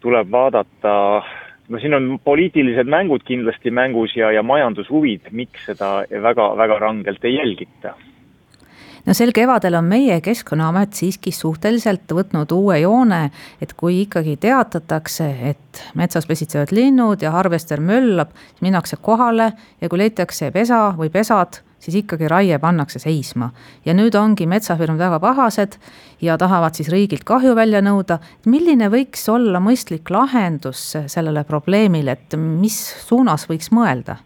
tuleb 0.00 0.28
vaadata, 0.30 1.22
no 1.68 1.78
siin 1.80 1.94
on 1.94 2.18
poliitilised 2.24 2.84
mängud 2.84 3.24
kindlasti 3.24 3.70
mängus 3.70 4.16
ja, 4.16 4.32
ja 4.32 4.42
majandushuvid, 4.42 5.30
miks 5.30 5.64
seda 5.70 6.02
väga, 6.10 6.50
väga 6.58 6.78
rangelt 6.78 7.24
ei 7.24 7.38
jälgita 7.38 7.94
no 9.06 9.14
sel 9.14 9.32
kevadel 9.34 9.74
on 9.78 9.88
meie 9.90 10.20
Keskkonnaamet 10.24 10.94
siiski 10.98 11.32
suhteliselt 11.34 12.12
võtnud 12.12 12.52
uue 12.54 12.78
joone, 12.82 13.24
et 13.62 13.74
kui 13.78 14.02
ikkagi 14.04 14.36
teatatakse, 14.40 15.28
et 15.50 15.82
metsas 15.98 16.28
pesitsevad 16.28 16.72
linnud 16.74 17.22
ja 17.22 17.34
harvester 17.34 17.82
möllab, 17.82 18.32
siis 18.52 18.64
minnakse 18.68 18.98
kohale 19.02 19.52
ja 19.80 19.90
kui 19.90 20.02
leitakse 20.02 20.50
pesa 20.54 20.90
või 20.98 21.10
pesad, 21.12 21.62
siis 21.82 21.98
ikkagi 22.02 22.28
raie 22.30 22.58
pannakse 22.62 23.02
seisma. 23.02 23.50
ja 23.84 23.94
nüüd 23.94 24.14
ongi 24.14 24.46
metsafirmad 24.46 24.98
väga 24.98 25.18
pahased 25.20 25.78
ja 26.22 26.38
tahavad 26.38 26.78
siis 26.78 26.90
riigilt 26.92 27.24
kahju 27.24 27.56
välja 27.58 27.82
nõuda. 27.82 28.18
milline 28.46 28.88
võiks 28.88 29.28
olla 29.28 29.58
mõistlik 29.60 30.10
lahendus 30.10 30.96
sellele 31.06 31.44
probleemile, 31.44 32.12
et 32.12 32.36
mis 32.38 32.78
suunas 33.06 33.48
võiks 33.50 33.72
mõelda? 33.72 34.16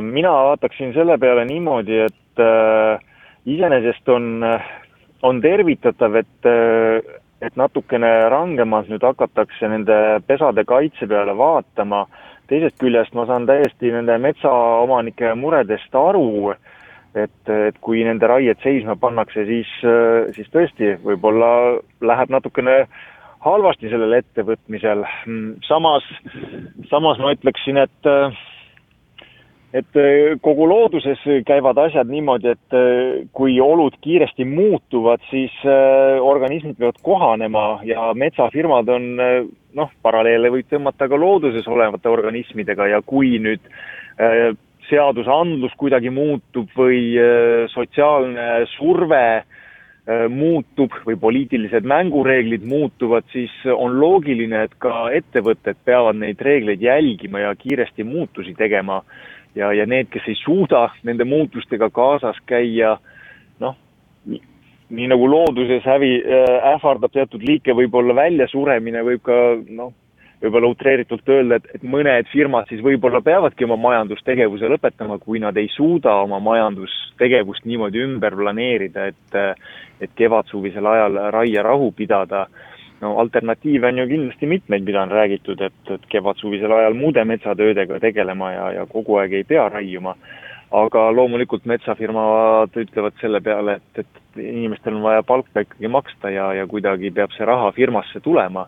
mina 0.00 0.30
vaataksin 0.32 0.94
selle 0.94 1.18
peale 1.20 1.44
niimoodi, 1.44 1.98
et 2.06 2.23
et 2.34 2.42
äh, 2.42 2.98
iseenesest 3.46 4.08
on, 4.08 4.44
on 5.22 5.40
tervitatav, 5.40 6.16
et, 6.16 6.46
äh, 6.46 7.00
et 7.40 7.56
natukene 7.56 8.28
rangemalt 8.30 8.88
nüüd 8.88 9.04
hakatakse 9.04 9.68
nende 9.68 10.20
pesade 10.26 10.64
kaitse 10.64 11.06
peale 11.06 11.36
vaatama. 11.36 12.06
teisest 12.48 12.76
küljest 12.78 13.14
ma 13.14 13.24
saan 13.26 13.46
täiesti 13.46 13.90
nende 13.92 14.18
metsaomanike 14.18 15.34
muredest 15.34 15.94
aru, 15.94 16.52
et, 17.14 17.48
et 17.48 17.78
kui 17.80 18.04
nende 18.04 18.26
raied 18.28 18.60
seisma 18.62 18.96
pannakse, 18.96 19.46
siis, 19.48 19.70
siis 20.36 20.50
tõesti 20.52 20.98
võib-olla 21.04 21.80
läheb 22.04 22.28
natukene 22.28 22.84
halvasti 23.40 23.88
sellel 23.88 24.18
ettevõtmisel. 24.18 25.06
samas, 25.64 26.04
samas 26.90 27.18
ma 27.18 27.32
ütleksin, 27.32 27.80
et 27.80 28.12
et 29.74 29.98
äh, 29.98 30.36
kogu 30.42 30.68
looduses 30.70 31.22
käivad 31.46 31.78
asjad 31.82 32.10
niimoodi, 32.10 32.52
et 32.54 32.76
äh, 32.78 33.24
kui 33.34 33.56
olud 33.62 33.96
kiiresti 34.04 34.46
muutuvad, 34.46 35.22
siis 35.32 35.54
äh, 35.66 36.20
organismid 36.22 36.78
peavad 36.78 37.00
kohanema 37.02 37.64
ja 37.86 38.12
metsafirmad 38.14 38.92
on 38.94 39.08
noh, 39.74 39.90
paralleele 40.02 40.52
võib 40.54 40.70
tõmmata 40.70 41.08
ka 41.10 41.18
looduses 41.18 41.66
olevate 41.66 42.08
organismidega 42.10 42.92
ja 42.92 43.02
kui 43.02 43.34
nüüd 43.42 43.64
seadusandlus 44.86 45.72
kuidagi 45.80 46.12
muutub 46.14 46.70
või 46.78 47.16
sotsiaalne 47.72 48.68
surve 48.76 49.24
muutub 50.30 50.94
või 51.08 51.16
poliitilised 51.18 51.86
mängureeglid 51.88 52.62
muutuvad, 52.68 53.26
siis 53.32 53.50
on 53.72 53.96
loogiline, 53.98 54.66
et 54.68 54.76
ka 54.78 55.08
ettevõtted 55.16 55.80
peavad 55.88 56.20
neid 56.20 56.44
reegleid 56.44 56.84
jälgima 56.84 57.42
ja 57.42 57.54
kiiresti 57.58 58.06
muutusi 58.06 58.54
tegema 58.54 59.00
ja, 59.54 59.72
ja 59.72 59.86
need, 59.86 60.10
kes 60.12 60.28
ei 60.28 60.38
suuda 60.38 60.88
nende 61.02 61.24
muutustega 61.28 61.90
kaasas 61.94 62.38
käia, 62.46 62.96
noh, 63.62 63.76
nii 64.94 65.10
nagu 65.10 65.28
looduses 65.30 65.84
hävi 65.86 66.16
äh,, 66.20 66.72
ähvardab 66.74 67.12
teatud 67.12 67.44
liike 67.46 67.74
võib-olla 67.76 68.16
väljasuremine, 68.16 69.04
võib 69.06 69.22
ka 69.24 69.38
noh, 69.68 69.92
võib-olla 70.44 70.68
utreeritult 70.74 71.28
öelda, 71.30 71.58
et, 71.58 71.70
et 71.78 71.86
mõned 71.88 72.28
firmad 72.32 72.68
siis 72.68 72.82
võib-olla 72.84 73.22
peavadki 73.24 73.64
oma 73.64 73.78
majandustegevuse 73.80 74.68
lõpetama, 74.74 75.18
kui 75.22 75.40
nad 75.40 75.56
ei 75.60 75.70
suuda 75.72 76.18
oma 76.24 76.40
majandustegevust 76.44 77.64
niimoodi 77.68 78.02
ümber 78.04 78.36
planeerida, 78.36 79.08
et 79.12 79.40
et 80.02 80.10
kevadsuvisel 80.18 80.86
ajal 80.90 81.16
raierahu 81.32 81.92
pidada 81.96 82.48
no 83.00 83.18
alternatiive 83.18 83.88
on 83.88 83.98
ju 83.98 84.06
kindlasti 84.08 84.46
mitmeid, 84.46 84.84
mida 84.84 85.02
on 85.02 85.12
räägitud, 85.12 85.60
et, 85.60 85.90
et 85.90 86.06
kevadsuvisel 86.08 86.72
ajal 86.72 86.96
muude 86.98 87.24
metsatöödega 87.24 88.00
tegelema 88.00 88.52
ja, 88.52 88.66
ja 88.78 88.86
kogu 88.90 89.18
aeg 89.20 89.32
ei 89.32 89.44
pea 89.44 89.68
raiuma. 89.68 90.16
aga 90.74 91.00
loomulikult 91.14 91.68
metsafirmad 91.70 92.74
ütlevad 92.80 93.14
selle 93.20 93.38
peale, 93.40 93.76
et, 93.76 93.98
et 94.02 94.38
inimestel 94.42 94.96
on 94.96 95.04
vaja 95.04 95.22
palka 95.22 95.62
ikkagi 95.62 95.88
maksta 95.88 96.30
ja, 96.34 96.48
ja 96.54 96.66
kuidagi 96.66 97.12
peab 97.14 97.30
see 97.36 97.46
raha 97.46 97.70
firmasse 97.72 98.20
tulema. 98.20 98.66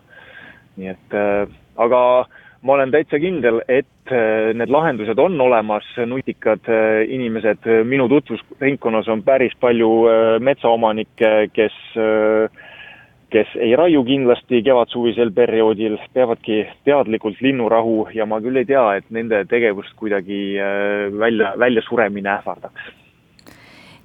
nii 0.77 0.93
et 0.93 1.15
äh, 1.17 1.49
aga 1.75 2.01
ma 2.61 2.73
olen 2.73 2.91
täitsa 2.91 3.19
kindel, 3.19 3.59
et 3.67 4.13
äh, 4.13 4.53
need 4.55 4.71
lahendused 4.71 5.19
on 5.19 5.41
olemas, 5.41 5.87
nutikad 6.05 6.69
äh, 6.69 7.03
inimesed, 7.09 7.67
minu 7.85 8.07
tutvusringkonnas 8.09 9.09
on 9.11 9.23
päris 9.23 9.55
palju 9.59 9.91
äh, 10.07 10.39
metsaomanikke, 10.39 11.49
kes 11.53 11.75
äh, 11.97 12.66
kes 13.33 13.55
ei 13.59 13.75
raiu 13.75 14.03
kindlasti 14.07 14.61
kevadsuvisel 14.63 15.31
perioodil, 15.35 15.97
peavadki 16.13 16.61
teadlikult 16.87 17.41
linnurahu 17.41 18.07
ja 18.15 18.25
ma 18.25 18.39
küll 18.43 18.61
ei 18.61 18.69
tea, 18.69 18.85
et 18.99 19.09
nende 19.09 19.43
tegevust 19.49 19.95
kuidagi 19.99 20.39
äh, 20.61 21.11
välja, 21.19 21.53
väljasuremine 21.59 22.37
ähvardaks. 22.37 22.93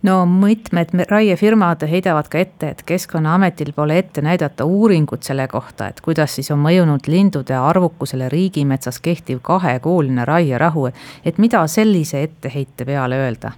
No 0.03 0.25
mitmed 0.27 0.91
raiefirmad 1.11 1.85
heidavad 1.87 2.27
ka 2.27 2.41
ette, 2.43 2.73
et 2.75 2.83
Keskkonnaametil 2.87 3.71
pole 3.77 4.01
ette 4.03 4.25
näidata 4.27 4.67
uuringut 4.67 5.23
selle 5.23 5.47
kohta, 5.49 5.93
et 5.93 6.03
kuidas 6.03 6.35
siis 6.35 6.51
on 6.51 6.59
mõjunud 6.59 7.07
lindude 7.07 7.55
arvukusele 7.55 8.27
riigimetsas 8.33 8.99
kehtiv 9.01 9.39
kahekuuline 9.47 10.27
raierahu, 10.27 10.89
et 11.25 11.39
mida 11.39 11.63
sellise 11.71 12.27
etteheite 12.27 12.89
peale 12.89 13.23
öelda 13.29 13.55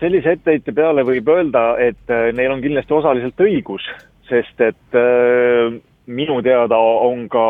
sellise 0.00 0.34
etteheite 0.34 0.72
peale 0.74 1.04
võib 1.06 1.28
öelda, 1.30 1.76
et 1.78 2.10
äh, 2.10 2.30
neil 2.34 2.54
on 2.54 2.62
kindlasti 2.64 2.94
osaliselt 2.96 3.40
õigus, 3.40 3.86
sest 4.28 4.60
et 4.64 4.98
äh, 4.98 5.76
minu 6.06 6.40
teada 6.42 6.78
on 6.78 7.28
ka 7.32 7.48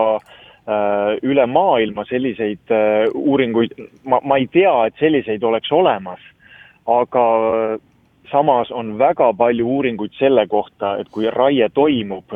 üle 0.64 1.44
maailma 1.44 2.06
selliseid 2.08 2.70
uuringuid, 3.12 3.74
ma, 4.08 4.16
ma 4.24 4.38
ei 4.40 4.46
tea, 4.48 4.72
et 4.88 4.94
selliseid 4.96 5.42
oleks 5.44 5.68
olemas, 5.76 6.22
aga 6.88 7.24
samas 8.30 8.70
on 8.72 8.94
väga 8.96 9.26
palju 9.36 9.66
uuringuid 9.74 10.14
selle 10.16 10.46
kohta, 10.48 10.94
et 11.02 11.10
kui 11.12 11.28
raie 11.28 11.68
toimub, 11.76 12.32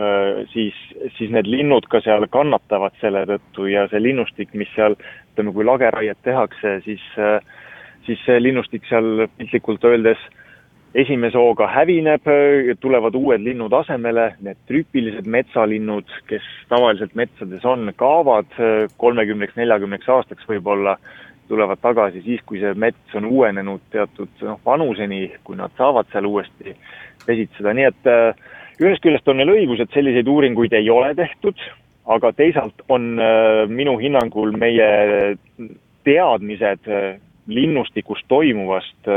siis, 0.52 0.76
siis 1.16 1.32
need 1.32 1.48
linnud 1.48 1.88
ka 1.88 2.02
seal 2.04 2.28
kannatavad 2.28 3.00
selle 3.00 3.24
tõttu 3.30 3.70
ja 3.72 3.86
see 3.88 4.02
linnustik, 4.04 4.52
mis 4.52 4.68
seal, 4.76 4.98
ütleme, 5.32 5.56
kui 5.56 5.64
lageraiet 5.64 6.20
tehakse, 6.28 6.82
siis 6.84 7.08
äh, 7.16 7.40
siis 8.08 8.20
see 8.26 8.40
linnustik 8.42 8.86
seal 8.88 9.26
piltlikult 9.36 9.84
öeldes 9.84 10.20
esimese 10.96 11.36
hooga 11.36 11.68
hävineb, 11.68 12.26
tulevad 12.80 13.14
uued 13.14 13.42
linnud 13.44 13.74
asemele, 13.76 14.30
need 14.44 14.58
tüüpilised 14.70 15.28
metsalinnud, 15.28 16.08
kes 16.30 16.44
tavaliselt 16.72 17.14
metsades 17.18 17.64
on, 17.68 17.92
kaovad 17.96 18.56
kolmekümneks, 18.96 19.56
neljakümneks 19.60 20.08
aastaks 20.16 20.48
võib-olla, 20.48 20.96
tulevad 21.48 21.80
tagasi 21.80 22.22
siis, 22.24 22.40
kui 22.46 22.60
see 22.60 22.74
mets 22.76 23.16
on 23.16 23.28
uuenenud 23.28 23.84
teatud 23.92 24.44
noh, 24.44 24.60
vanuseni, 24.66 25.26
kui 25.44 25.56
nad 25.56 25.72
saavad 25.80 26.08
seal 26.12 26.28
uuesti 26.28 26.74
pesitseda, 27.26 27.72
nii 27.76 27.86
et 27.88 28.10
äh, 28.10 28.48
ühest 28.80 29.04
küljest 29.04 29.28
on 29.28 29.40
neil 29.40 29.54
õigus, 29.54 29.80
et 29.82 29.94
selliseid 29.96 30.28
uuringuid 30.28 30.76
ei 30.76 30.90
ole 30.92 31.14
tehtud, 31.18 31.60
aga 32.08 32.32
teisalt 32.36 32.84
on 32.92 33.14
äh, 33.20 33.64
minu 33.68 33.96
hinnangul 34.00 34.52
meie 34.60 34.90
teadmised 36.08 36.88
äh, 37.48 37.54
linnustikust 37.54 38.24
toimuvast 38.28 39.08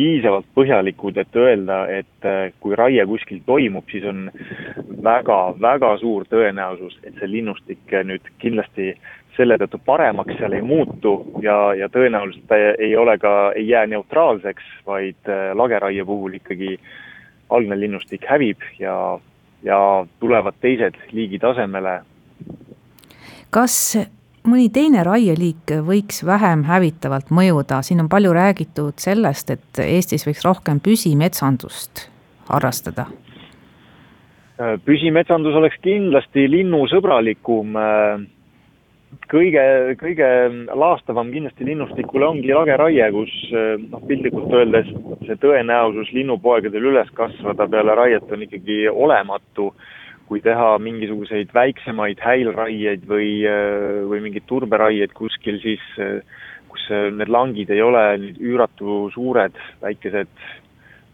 piisavalt 0.00 0.46
põhjalikud, 0.54 1.18
et 1.20 1.36
öelda, 1.36 1.80
et 1.92 2.26
äh, 2.26 2.52
kui 2.62 2.76
raie 2.78 3.04
kuskil 3.06 3.42
toimub, 3.46 3.88
siis 3.90 4.06
on 4.08 4.28
väga-väga 5.04 5.96
suur 6.00 6.26
tõenäosus, 6.30 6.98
et 7.04 7.18
see 7.18 7.30
linnustik 7.30 7.92
äh, 7.92 8.06
nüüd 8.06 8.30
kindlasti 8.40 8.94
selle 9.36 9.56
tõttu 9.60 9.80
paremaks 9.84 10.38
seal 10.38 10.56
ei 10.56 10.64
muutu 10.64 11.14
ja, 11.44 11.56
ja 11.78 11.88
tõenäoliselt 11.92 12.46
ta 12.48 12.58
ei 12.72 12.94
ole 12.98 13.16
ka, 13.20 13.52
ei 13.56 13.68
jää 13.68 13.86
neutraalseks, 13.92 14.70
vaid 14.86 15.28
äh, 15.28 15.50
lageraie 15.58 16.06
puhul 16.06 16.38
ikkagi 16.40 16.76
algne 17.50 17.78
linnustik 17.80 18.24
hävib 18.30 18.62
ja, 18.78 18.94
ja 19.66 19.80
tulevad 20.22 20.56
teised 20.62 20.96
liigid 21.12 21.44
asemele. 21.44 22.00
kas 23.50 23.76
mõni 24.48 24.70
teine 24.72 25.04
raieliik 25.04 25.74
võiks 25.84 26.22
vähem 26.26 26.64
hävitavalt 26.68 27.32
mõjuda, 27.34 27.82
siin 27.84 28.00
on 28.04 28.08
palju 28.12 28.32
räägitud 28.36 29.00
sellest, 29.02 29.50
et 29.50 29.82
Eestis 29.84 30.26
võiks 30.28 30.44
rohkem 30.46 30.80
püsimetsandust 30.80 32.06
harrastada. 32.48 33.06
püsimetsandus 34.84 35.54
oleks 35.54 35.76
kindlasti 35.82 36.50
linnusõbralikum. 36.50 37.76
kõige, 39.30 39.62
kõige 39.98 40.26
laastavam 40.74 41.30
kindlasti 41.32 41.64
linnustikule 41.64 42.26
ongi 42.26 42.52
lageraie, 42.54 43.10
kus 43.12 43.30
noh, 43.90 44.02
piltlikult 44.06 44.52
öeldes 44.52 44.86
see 45.26 45.36
tõenäosus 45.36 46.12
linnupoegadel 46.12 46.84
üles 46.92 47.10
kasvada 47.14 47.68
peale 47.68 47.94
raiet 47.94 48.32
on 48.32 48.42
ikkagi 48.42 48.88
olematu 48.88 49.74
kui 50.30 50.38
teha 50.44 50.76
mingisuguseid 50.78 51.50
väiksemaid 51.50 52.20
häilraieid 52.22 53.02
või, 53.10 53.32
või 54.06 54.20
mingeid 54.22 54.46
turberaieid 54.46 55.10
kuskil, 55.18 55.58
siis 55.58 55.82
kus 56.70 56.86
need 57.18 57.32
langid 57.34 57.72
ei 57.74 57.82
ole 57.82 58.04
nüüd 58.22 58.38
üüratu 58.38 59.08
suured, 59.10 59.58
väikesed, 59.82 60.30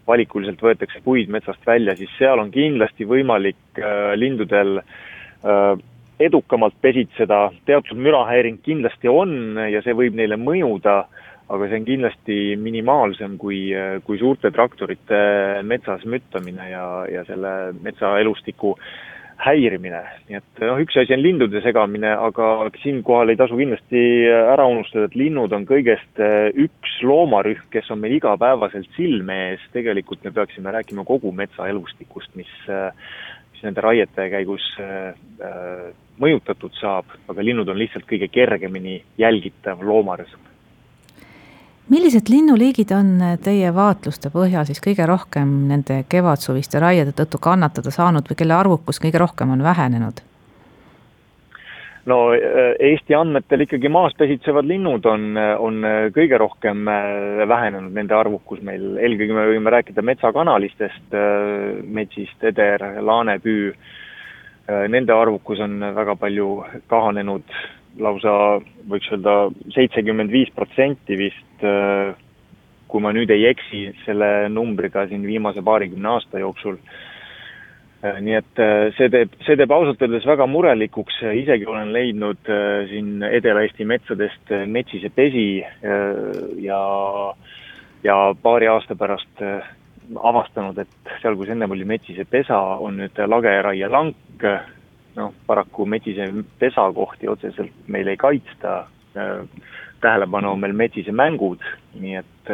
valikuliselt 0.07 0.61
võetakse 0.63 1.01
puid 1.03 1.33
metsast 1.33 1.65
välja, 1.65 1.97
siis 1.97 2.13
seal 2.19 2.39
on 2.39 2.53
kindlasti 2.53 3.07
võimalik 3.09 3.81
äh, 3.81 4.13
lindudel 4.15 4.79
äh, 4.79 5.73
edukamalt 6.21 6.77
pesitseda, 6.81 7.47
teatud 7.65 7.99
mürahäiring 7.99 8.61
kindlasti 8.65 9.09
on 9.11 9.57
ja 9.69 9.81
see 9.85 9.97
võib 9.97 10.15
neile 10.17 10.39
mõjuda 10.41 11.01
äh,, 11.03 11.16
aga 11.47 11.67
see 11.67 11.79
on 11.79 11.85
kindlasti 11.87 12.37
minimaalsem 12.59 13.37
kui, 13.39 13.59
kui 14.03 14.19
suurte 14.19 14.51
traktorite 14.51 15.19
metsas 15.63 16.03
müttamine 16.05 16.71
ja, 16.71 16.87
ja 17.11 17.23
selle 17.27 17.53
metsaelustiku 17.83 18.75
häirimine, 19.37 19.99
nii 20.27 20.37
et 20.39 20.61
noh, 20.65 20.79
üks 20.81 20.97
asi 20.97 21.13
on 21.13 21.21
lindude 21.21 21.61
segamine, 21.61 22.09
aga 22.09 22.69
siinkohal 22.81 23.29
ei 23.31 23.37
tasu 23.37 23.57
kindlasti 23.59 24.01
ära 24.33 24.65
unustada, 24.69 25.05
et 25.07 25.17
linnud 25.19 25.53
on 25.53 25.67
kõigest 25.69 26.21
eh, 26.23 26.49
üks 26.65 26.97
loomarühm, 27.05 27.67
kes 27.73 27.91
on 27.93 28.01
meil 28.01 28.17
igapäevaselt 28.17 28.89
silme 28.97 29.37
ees, 29.51 29.63
tegelikult 29.75 30.25
me 30.25 30.33
peaksime 30.33 30.73
rääkima 30.73 31.05
kogu 31.07 31.31
metsaelustikust, 31.37 32.33
mis, 32.39 32.49
eh, 32.65 32.89
mis 33.53 33.63
nende 33.67 33.85
raiete 33.85 34.27
käigus 34.33 34.65
äh, 34.81 35.13
mõjutatud 36.21 36.73
saab, 36.81 37.13
aga 37.29 37.45
linnud 37.45 37.69
on 37.69 37.77
lihtsalt 37.77 38.09
kõige 38.09 38.29
kergemini 38.33 38.99
jälgitav 39.21 39.85
loomarühm 39.85 40.56
millised 41.89 42.29
linnuliigid 42.29 42.91
on 42.95 43.11
teie 43.43 43.69
vaatluste 43.75 44.31
põhjal 44.33 44.65
siis 44.67 44.81
kõige 44.83 45.05
rohkem 45.07 45.51
nende 45.69 46.01
kevadsuviste 46.11 46.81
raiede 46.83 47.13
tõttu 47.15 47.39
kannatada 47.41 47.93
saanud 47.93 48.27
või 48.27 48.39
kelle 48.39 48.57
arvukus 48.57 48.99
kõige 49.03 49.21
rohkem 49.23 49.53
on 49.55 49.63
vähenenud? 49.63 50.19
no 52.07 52.17
äh, 52.35 52.73
Eesti 52.89 53.15
andmetel 53.15 53.63
ikkagi 53.65 53.91
maas 53.91 54.15
pesitsevad 54.19 54.67
linnud 54.67 55.07
on, 55.07 55.37
on 55.37 55.79
kõige 56.15 56.39
rohkem 56.39 56.87
äh, 56.91 57.47
vähenenud, 57.47 57.93
nende 57.95 58.15
arvukus 58.15 58.59
meil, 58.63 58.97
eelkõige 58.97 59.37
me 59.37 59.47
võime 59.53 59.73
rääkida 59.77 60.03
metsakanalistest, 60.03 61.15
metsist, 61.83 62.43
eder, 62.43 62.83
laanepüü, 62.99 63.71
nende 64.91 65.13
arvukus 65.15 65.61
on 65.63 65.79
väga 65.95 66.15
palju 66.19 66.47
kahanenud 66.91 67.55
lausa 68.01 68.33
võiks 68.89 69.09
öelda 69.11 69.35
seitsekümmend 69.75 70.31
viis 70.33 70.49
protsenti 70.55 71.17
vist, 71.19 71.65
äh, 71.65 72.13
kui 72.87 73.03
ma 73.03 73.11
nüüd 73.15 73.31
ei 73.33 73.47
eksi 73.49 73.89
selle 74.05 74.47
numbriga 74.53 75.07
siin 75.07 75.25
viimase 75.27 75.63
paarikümne 75.65 76.13
aasta 76.15 76.41
jooksul. 76.41 76.77
Äh, 78.05 78.19
nii 78.23 78.37
et 78.39 78.61
äh, 78.63 78.75
see 78.97 79.09
teeb, 79.13 79.33
see 79.45 79.57
teeb 79.59 79.73
ausalt 79.73 80.01
öeldes 80.05 80.27
väga 80.29 80.47
murelikuks, 80.49 81.19
isegi 81.41 81.67
olen 81.67 81.91
leidnud 81.95 82.53
siin 82.91 83.25
Edela-Eesti 83.27 83.87
metsadest 83.89 84.53
metsise 84.69 85.09
pesi 85.09 85.49
ja, 86.63 86.81
ja 88.05 88.17
paari 88.41 88.69
aasta 88.71 88.95
pärast 88.95 89.43
avastanud, 90.15 90.77
et 90.79 91.13
seal, 91.21 91.35
kus 91.35 91.49
ennem 91.51 91.73
oli 91.75 91.83
metsise 91.87 92.23
pesa, 92.29 92.59
on 92.79 93.01
nüüd 93.01 93.17
lageraie 93.27 93.89
lank 93.91 94.45
noh, 95.17 95.33
paraku 95.47 95.85
metsise 95.85 96.29
pesakohti 96.59 97.27
otseselt 97.27 97.87
meil 97.87 98.07
ei 98.07 98.17
kaitsta, 98.17 98.85
tähelepanu 100.01 100.51
on 100.53 100.59
meil 100.61 100.75
metsise 100.77 101.11
mängud, 101.11 101.63
nii 101.99 102.19
et 102.21 102.51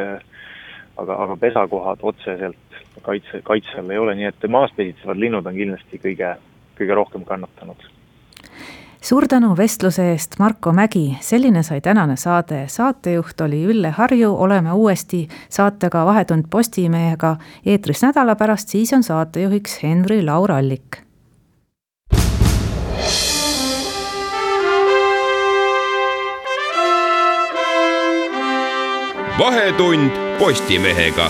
aga, 0.98 1.18
aga 1.26 1.38
pesakohad 1.40 2.00
otseselt 2.02 2.80
kaitse, 3.02 3.42
kaitse 3.44 3.80
all 3.80 3.92
ei 3.92 3.98
ole, 3.98 4.16
nii 4.16 4.30
et 4.30 4.48
maas 4.50 4.72
pesitsevad 4.78 5.20
linnud 5.20 5.48
on 5.50 5.58
kindlasti 5.58 6.00
kõige, 6.04 6.36
kõige 6.80 6.98
rohkem 7.00 7.26
kannatanud. 7.28 7.90
Suur 9.04 9.28
tänu 9.28 9.50
vestluse 9.60 10.06
eest, 10.14 10.38
Marko 10.40 10.72
Mägi, 10.72 11.18
selline 11.20 11.60
sai 11.68 11.82
tänane 11.84 12.16
saade, 12.16 12.62
saatejuht 12.72 13.42
oli 13.44 13.60
Ülle 13.68 13.92
Harju, 13.98 14.32
oleme 14.46 14.72
uuesti 14.72 15.26
saatega 15.52 16.06
Vahetund 16.08 16.48
Postimehega. 16.50 17.36
Eetris 17.66 18.06
nädala 18.06 18.38
pärast, 18.40 18.72
siis 18.72 18.94
on 18.96 19.04
saatejuhiks 19.04 19.82
Henri 19.84 20.24
Laur 20.24 20.56
Allik 20.56 21.04
vahetund 29.38 30.12
Postimehega 30.40 31.30